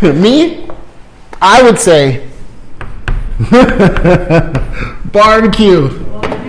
[0.01, 0.67] me
[1.41, 2.21] I would say
[5.12, 5.88] barbecue.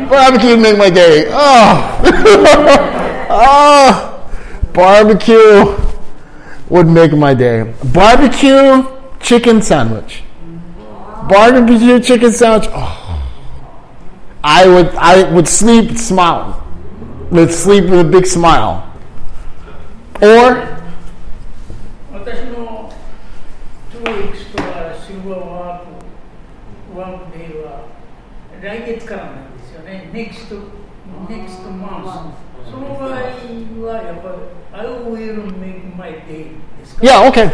[0.09, 1.25] Barbecue make my day.
[1.29, 2.01] Oh,
[3.29, 4.29] oh,
[4.73, 5.77] barbecue
[6.69, 7.73] would make my day.
[7.93, 8.85] Barbecue
[9.21, 10.23] chicken sandwich.
[11.29, 12.69] Barbecue chicken sandwich.
[12.73, 13.31] Oh,
[14.43, 16.61] I would I would sleep smile.
[17.31, 18.85] Would sleep with a big smile.
[20.21, 20.67] Or
[22.11, 22.91] 私の
[23.91, 24.40] 2 weeks
[28.61, 30.55] 来月からなんですよね next
[31.27, 32.33] next month
[32.69, 37.49] その場合はやっぱり I will make my day ですか Yeah, okay.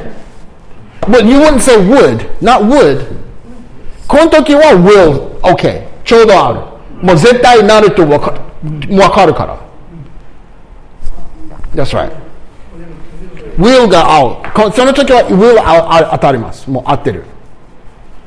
[1.01, 3.05] But you wouldn't say would, not would.
[4.07, 5.88] この時は will, okay.
[6.03, 6.59] ちょうどある。
[7.05, 8.34] もう絶対なるとわか
[8.89, 9.57] わかるから。
[11.73, 12.11] That's right.
[13.57, 14.53] will が合う。
[14.53, 16.69] こその時は will 当たります。
[16.69, 17.23] もう合ってる。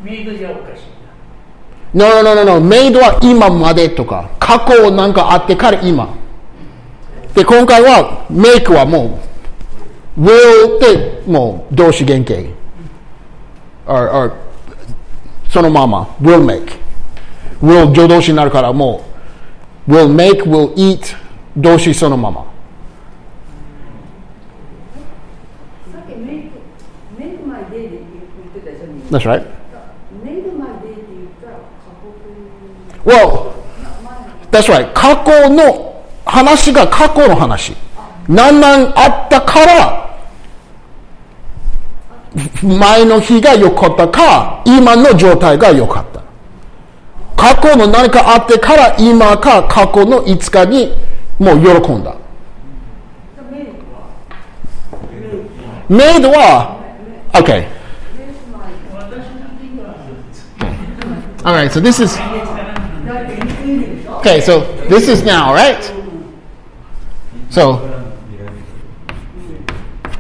[0.03, 0.90] メイドじゃおかしい
[1.93, 2.61] No, no, no, no, no.
[2.61, 6.09] メイドは今までとか、過去なんかあってから今。
[7.35, 9.19] で、今回は make はも
[10.17, 12.51] う will ってもう動詞原形。
[13.87, 14.33] or, or
[15.49, 16.79] そのまま will make。
[17.61, 19.03] will 助動詞になるからも
[19.89, 21.17] う will make, will eat
[21.57, 22.45] 動詞そのまま。
[25.93, 25.99] さ
[29.37, 29.60] っ
[33.05, 33.53] Well,
[34.51, 34.93] that's right.
[34.93, 37.75] 過去の話が過去の話。
[38.29, 40.19] 何々あったから、
[42.63, 46.21] 前の日が良かったか、今の状態が良かった。
[47.37, 50.95] 過去の何かあってから、今か過去のいつかに
[51.39, 52.15] もう喜んだ。
[55.89, 56.79] メイドは、
[57.33, 57.67] OK。
[61.43, 62.40] Alright, so this is.
[64.20, 65.82] Okay, so this is now, right?
[67.50, 67.80] So,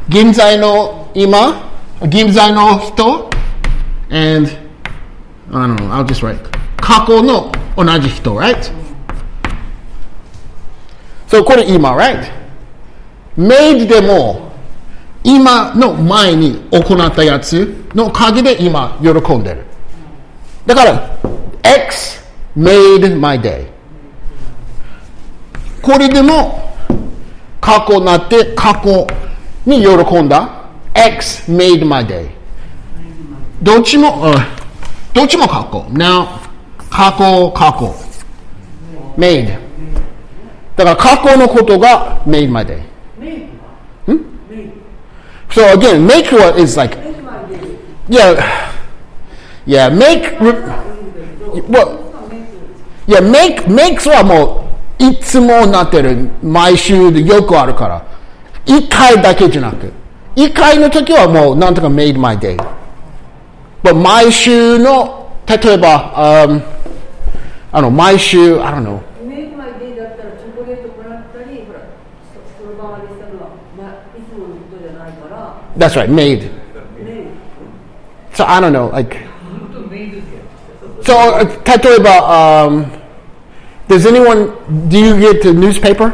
[0.10, 1.72] 現在の今、
[2.02, 3.30] 現在の人、
[4.10, 4.50] and,
[5.52, 6.38] I don't know, I'll just write,
[6.78, 8.72] 過去の同じ人、right?
[11.28, 12.32] So, これ今、right?
[13.38, 14.52] made でも、
[15.24, 19.64] 今の前に行ったやつの陰で今喜んでる。
[20.66, 21.18] だから、
[21.64, 22.24] X
[22.56, 23.69] made my day。
[25.83, 26.75] これでも、
[27.61, 29.07] 過去になって過去
[29.67, 30.49] に喜んだ。
[30.95, 32.29] X made my day。
[33.63, 34.39] どっちも、uh,
[35.15, 35.87] どっちも過去。
[35.93, 36.27] Now、
[36.91, 37.95] 過去、過去。
[39.17, 39.59] made。
[40.77, 42.79] だから過去のことが made my day。
[42.79, 44.31] ん
[45.51, 46.97] So again, make what is like,
[48.09, 48.71] yeah,
[49.67, 50.39] yeah, make,
[51.69, 51.99] well,
[53.07, 54.70] yeah, make, makes はもう、
[55.01, 56.29] いつもなってる。
[56.43, 58.05] 毎週でよくあるから。
[58.67, 59.91] 一回だけじゃなく。
[60.37, 62.57] 一回の時はもうなんとか made my day。
[63.83, 66.63] But 毎週の、例えば、um,
[67.73, 69.01] あの、毎週、I don't know。
[75.77, 76.51] That's right, made.
[78.35, 79.17] So I don't know, like.
[81.03, 81.15] So
[81.65, 83.00] 例えば、um,
[83.91, 84.53] does anyone
[84.89, 86.13] do you get the newspaper?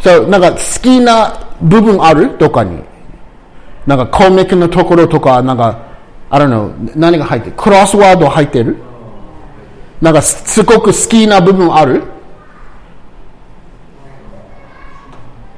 [0.00, 2.36] So なんか好きな部分ある？
[2.38, 2.82] どっかに。
[3.86, 5.78] なんかコミックのところとか、なんか、
[6.30, 7.56] I don't know, 何が入ってる？
[7.56, 8.76] クロスワード入ってる？
[10.00, 12.02] なんかすごく好きな部分ある？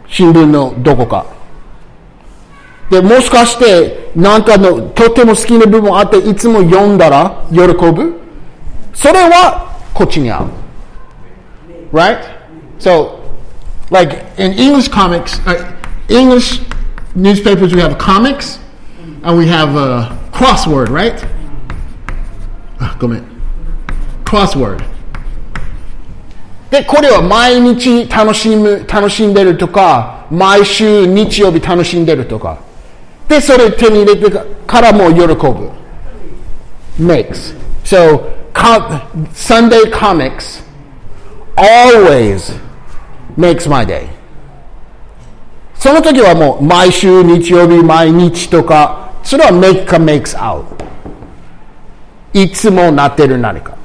[0.09, 1.27] 新聞のどこか。
[2.90, 8.19] で、もしかして、なんかの、とても好きな部分あって、いつも読んだら喜ぶ？
[8.95, 9.68] それは、
[9.98, 10.49] こっちに合う。
[11.91, 12.20] Right?
[12.80, 13.20] So,
[13.91, 15.74] like in English comics, uh,
[16.10, 16.61] English
[17.15, 18.60] newspapers, we have comics
[19.24, 21.15] and we have a crossword, right?
[22.80, 23.24] Ah, ごめん。
[24.26, 24.84] crossword.
[26.72, 32.57] で、これは毎日楽しむ、楽しんでるとか、毎週日曜日楽しんでるとか。
[33.28, 34.32] で、それ手に入れて
[34.65, 35.84] からも喜ぶ。
[36.99, 37.56] makes.
[37.84, 40.62] So, com- Sunday comics
[41.56, 42.52] always
[43.36, 44.09] makes my day.
[45.74, 50.64] その時はもう毎週日曜日毎日とか、それは make か makes out。
[52.32, 53.76] いつもなってる何か。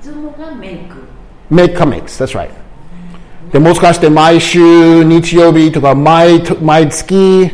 [0.00, 0.96] いつもがメイク
[1.50, 2.48] make か makes, that's right.
[3.52, 6.42] で、もしかして毎週日曜日とか毎
[6.88, 7.50] 月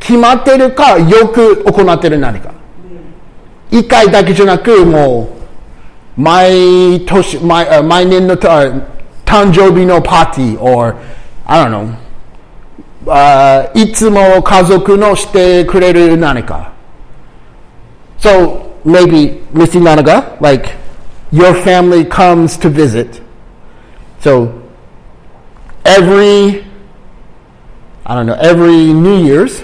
[0.00, 2.53] 決まってるかよく行ってる何か。
[3.71, 5.29] 一回だけじゃなく、も
[6.17, 8.63] う、毎年、毎あ毎年のた
[9.25, 10.95] 誕生日のパーティー、or,
[11.45, 12.09] I don't know,
[13.07, 16.73] あいつも家族のしてくれる何か。
[18.19, 20.75] So, maybe, Missy Nanaga, like,
[21.31, 23.21] your family comes to visit.
[24.19, 24.61] So,
[25.85, 26.65] every,
[28.05, 29.63] I don't know, every New Year's,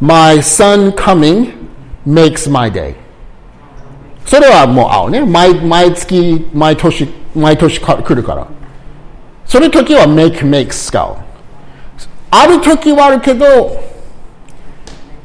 [0.00, 1.68] my son coming
[2.04, 2.94] makes my day.
[4.27, 5.25] それはもう合うね。
[5.25, 8.45] 毎毎月、毎年、毎年か来るから。
[9.45, 11.15] その時は make, makes 使う。
[12.29, 13.45] ある時はあるけど、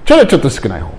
[0.06, 0.92] それはちょっと少ない方。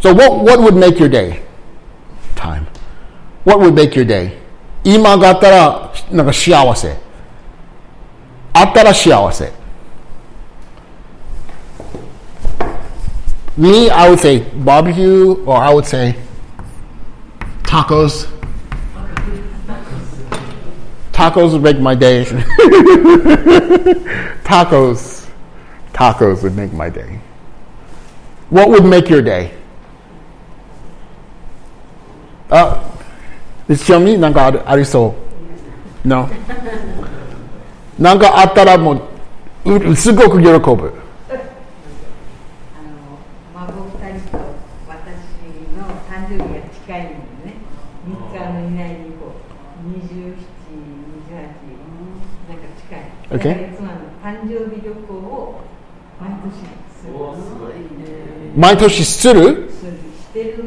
[0.00, 1.40] So what, what would make your day?
[2.34, 2.66] Time.
[3.44, 4.36] What would make your day?
[4.82, 6.96] 今があったら、なんか幸せ。
[8.52, 9.63] あったら幸せ。
[13.57, 16.15] Me, I would say barbecue, or I would say
[17.63, 18.27] tacos.
[21.11, 22.23] Tacos would make my day.
[24.43, 25.27] tacos,
[25.93, 27.19] tacos would make my day.
[28.49, 29.51] What would make your day?
[32.49, 32.81] Uh,
[33.67, 35.13] it's show me なんかあるありそ
[36.05, 36.07] う。
[36.07, 36.29] No?
[37.99, 39.01] なんかあったらも
[39.65, 40.93] ううすごく喜ぶ。
[53.33, 53.37] Okay.
[53.37, 53.89] だからいつも
[54.23, 55.61] あの誕生日旅行を
[56.19, 57.13] 毎年する。
[58.55, 59.33] 毎年する
[59.71, 60.63] するしてる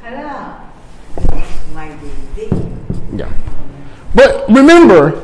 [0.00, 0.64] から
[1.74, 1.88] 毎
[2.36, 2.56] デイで
[3.16, 3.28] Yeah.
[4.14, 5.14] But remember,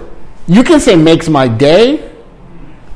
[0.47, 2.01] you can say makes my day.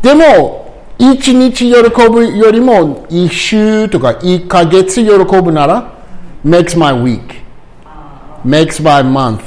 [0.03, 5.93] でも、一日喜ぶよりも、一週とか一ヶ月喜ぶなら、
[6.45, 7.43] makes my week,
[8.45, 9.41] makes my month,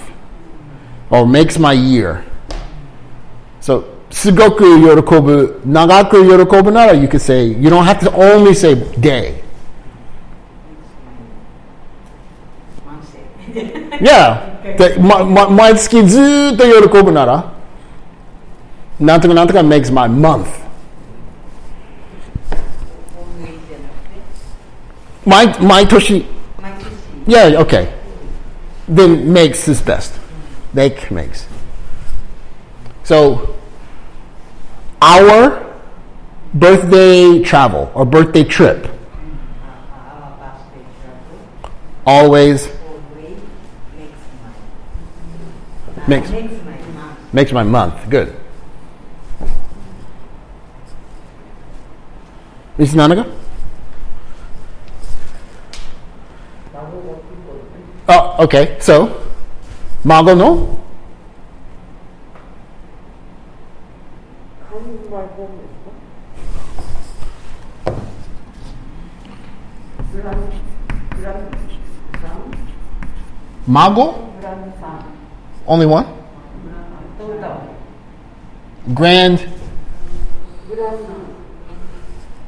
[1.10, 2.24] or makes my year.
[3.64, 9.42] So, すごく喜ぶ、長く喜ぶなら、you can say, you don't have to only say day.
[14.02, 14.78] Yeah.
[14.78, 17.54] で、ま、ま、毎月ずーっと喜ぶなら、
[19.00, 20.48] なんとかなんとか makes my month.
[25.26, 26.26] 毎、毎年。
[27.28, 27.90] Yeah, okay.
[28.88, 30.20] Then makes is best.
[30.74, 31.48] Make makes.
[33.04, 33.53] So,
[35.05, 35.63] our
[36.55, 38.89] birthday travel or birthday trip
[42.07, 42.69] always
[46.09, 46.31] makes
[47.35, 48.35] makes my month good.
[52.79, 52.95] Mrs.
[52.95, 53.31] Nanaga?
[58.09, 58.77] Oh, okay.
[58.81, 59.23] So,
[60.03, 60.84] Mago no?
[73.68, 74.16] Mago?
[75.68, 76.06] Only one?
[78.96, 79.40] grand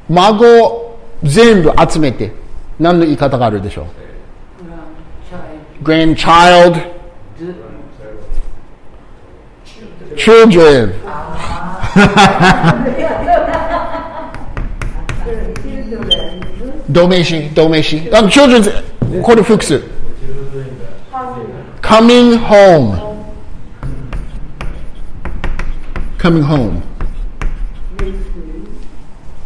[0.10, 2.34] 孫全部集めて
[2.80, 3.86] 何の言い方があるでしょう
[5.84, 6.82] grandchild
[10.18, 10.94] children
[16.92, 18.64] 動名詞動名詞あの children
[19.22, 19.82] これ複数
[21.82, 22.98] coming home
[26.18, 26.82] coming home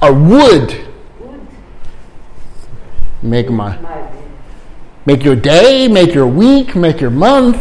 [0.01, 0.75] or would
[3.23, 3.75] make my
[5.05, 7.57] make your day make your week make your month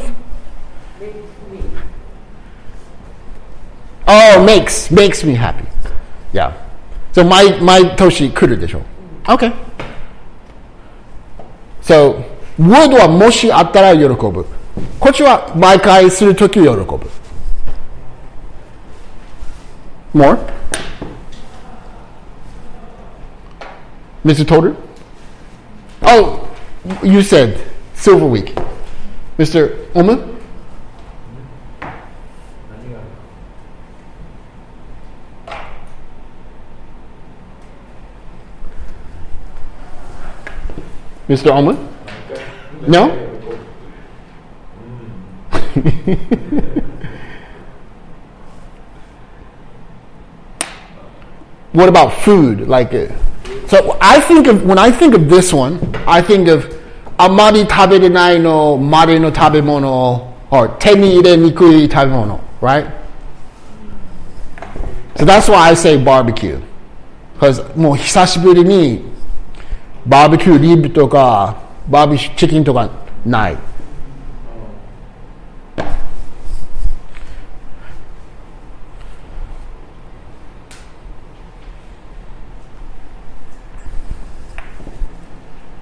[4.09, 5.64] oh makes makes me happy
[6.32, 6.52] yeah
[7.12, 8.82] so my my toshi 来るでしょ
[9.24, 9.52] okay
[11.82, 12.22] so
[12.59, 14.46] would はもしあったら喜ぶ
[15.01, 16.84] こっちは毎回するとき喜ぶ
[20.14, 20.38] more
[24.24, 24.44] Mr.
[24.44, 24.74] Toter?
[26.02, 26.48] Oh,
[27.02, 27.60] you said
[27.94, 28.55] Silver Week.
[29.38, 29.86] Mr.
[29.94, 30.16] Oma?
[41.28, 41.51] Mr.
[41.51, 41.72] Oma?
[42.86, 43.09] No?
[51.72, 52.68] what about food?
[52.68, 53.09] Like, uh,
[53.66, 56.64] so I think of when I think of this one, I think of
[57.18, 62.86] amari taberenai no mare no tabemono or te ni ire nikui tabemono, right?
[65.16, 66.60] So that's why I say barbecue.
[67.34, 69.07] Because もう久しぶりに
[70.06, 71.56] バーベキューリブとか
[71.88, 72.90] バーベキューチキンとか
[73.24, 73.56] ない。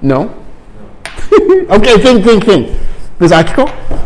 [0.03, 0.29] No?
[1.71, 2.69] okay, think, think, think.
[3.21, 3.33] Ms.
[3.33, 3.67] Akiko?
[3.67, 4.06] マイ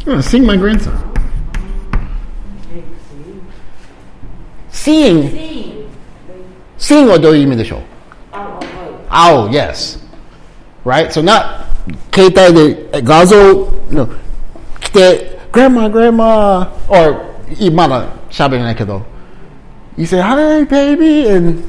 [0.00, 0.92] I'm gonna sing my grandson.
[4.70, 5.88] Seeing.
[6.78, 7.82] Seeing はどういう意味でしょう
[9.10, 9.98] Oh, yes.
[10.84, 11.10] Right?
[11.10, 11.66] So not
[12.14, 13.36] 携帯でえ画像
[13.90, 14.08] の
[14.80, 17.24] 来て Grandma, Grandma or
[17.72, 19.02] まだ喋れないけど
[19.96, 21.60] You say, Hi, baby and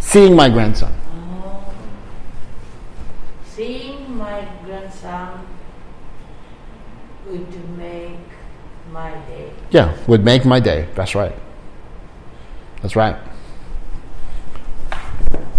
[0.00, 0.88] seeing my grandson.
[3.56, 3.93] Seeing
[9.75, 10.87] Yeah, would make my day.
[10.95, 11.35] That's right.
[12.81, 13.17] That's right.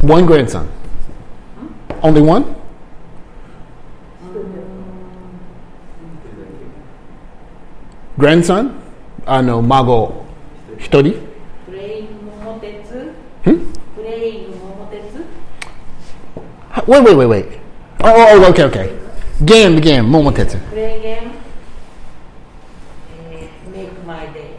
[0.00, 0.72] One grandson.
[2.02, 2.56] Only one?
[8.16, 8.80] Grandson?
[9.26, 10.24] Uh, I know, Mago.
[10.78, 11.20] Hitori?
[13.44, 13.70] Hmm?
[16.86, 17.46] Wait, wait, wait, wait.
[18.00, 18.98] Oh, oh, oh okay, okay.
[19.44, 20.58] Game, game, Momotetsu.
[20.70, 21.45] Play game.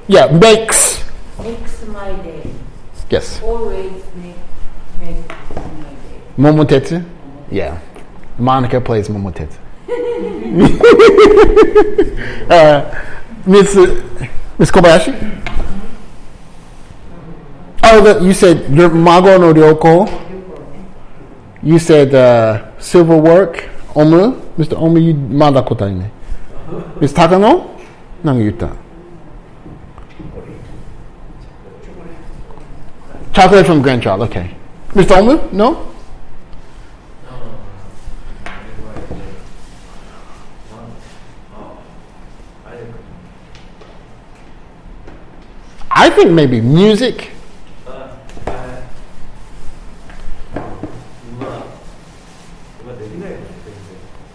[0.08, 1.02] Yeah, makes.
[1.42, 2.42] makes my day
[3.10, 3.40] Yes.
[3.42, 4.36] always make
[5.00, 7.04] make my day Momotetsu?
[7.50, 7.78] Yeah.
[8.38, 9.58] Monica plays Momotetsu.
[12.50, 12.84] uh,
[13.46, 13.74] Miss
[14.58, 15.12] Miss Kobayashi?
[17.84, 20.08] Oh, the, you said your Mago no Ryoko.
[21.62, 23.68] You said uh, silver work.
[23.94, 24.40] Omu?
[24.56, 24.74] Mr.
[24.78, 26.10] Omu, you まだ答えね。
[27.00, 27.66] Miss Takano?
[28.24, 28.68] 何か言った
[33.36, 34.50] Chocolate from grandchild, okay.
[34.94, 35.16] Mr.
[35.16, 35.52] Omu?
[35.52, 35.92] No?
[45.90, 47.28] I think maybe music.
[52.82, 53.44] 今できないよね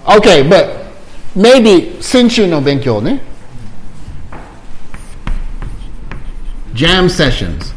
[0.05, 0.85] Okay, but
[1.35, 3.21] maybe 先週の勉強ね。
[6.73, 7.73] Jam sessions.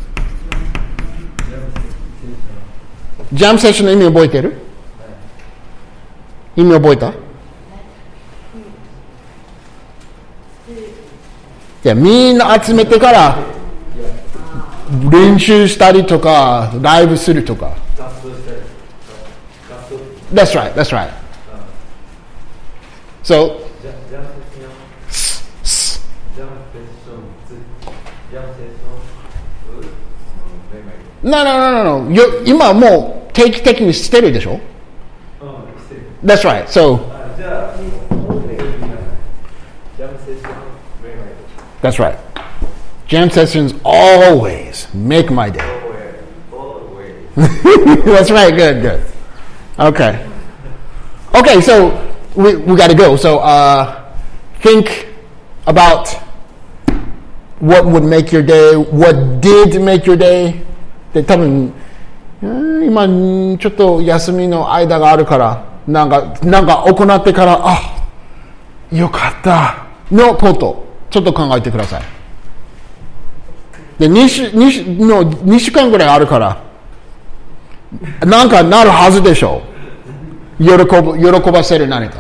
[3.35, 4.53] ジャンションの意味覚えてる？
[6.55, 7.09] 意味覚えた？
[7.09, 7.13] い
[11.83, 13.37] やみんな集めてから
[15.11, 17.75] 練習したりとかライブするとか。
[20.33, 21.11] That's right, that's right.
[23.21, 23.61] So
[31.21, 32.43] No, no, no, no, no.
[32.45, 34.58] 今もう定期的にしてるでしょうん
[35.82, 36.66] してる That's right.
[36.66, 37.76] So, あじゃあ
[39.96, 40.52] ジャムセッション
[41.02, 41.30] メガイ
[41.82, 42.16] that's right.
[43.06, 45.58] Jam sessions always make my day.
[48.04, 48.54] that's right.
[48.54, 49.02] Good, good.
[49.78, 50.26] Okay.
[51.34, 51.90] Okay, so
[52.36, 53.16] we, we got to go.
[53.16, 54.14] So uh,
[54.60, 55.08] think
[55.66, 56.08] about
[57.58, 60.64] what would make your day, what did make your day.
[61.12, 61.72] で多分うん
[62.41, 63.07] 今
[63.57, 67.79] ちょっと休みの間があるからなんかなんか行ってからあ
[68.91, 72.01] よかったのことちょっと考えてください。
[73.97, 76.61] で 2, 週 2, 週の2週間ぐらいあるから
[78.25, 79.61] なんかなるはずでしょ
[80.59, 80.63] う。
[80.63, 82.17] 喜ぶ喜ばせる何か。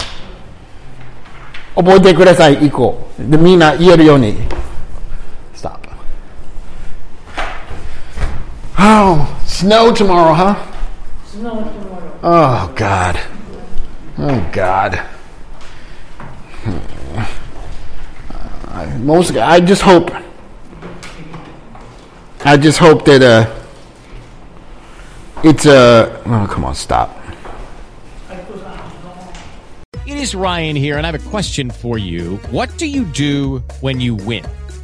[1.75, 3.05] 覚えてください以降。
[3.19, 4.35] でみんな言えるように。
[8.77, 10.55] Oh, snow tomorrow, huh?
[11.25, 12.19] Snow tomorrow.
[12.23, 13.19] Oh God.
[14.17, 14.95] Oh God.
[16.63, 16.95] Hmm.
[18.75, 20.11] I, most I just hope
[22.43, 23.53] I just hope that uh
[25.43, 27.17] it's uh oh come on stop.
[30.05, 32.37] It is Ryan here, and I have a question for you.
[32.51, 34.45] What do you do when you win?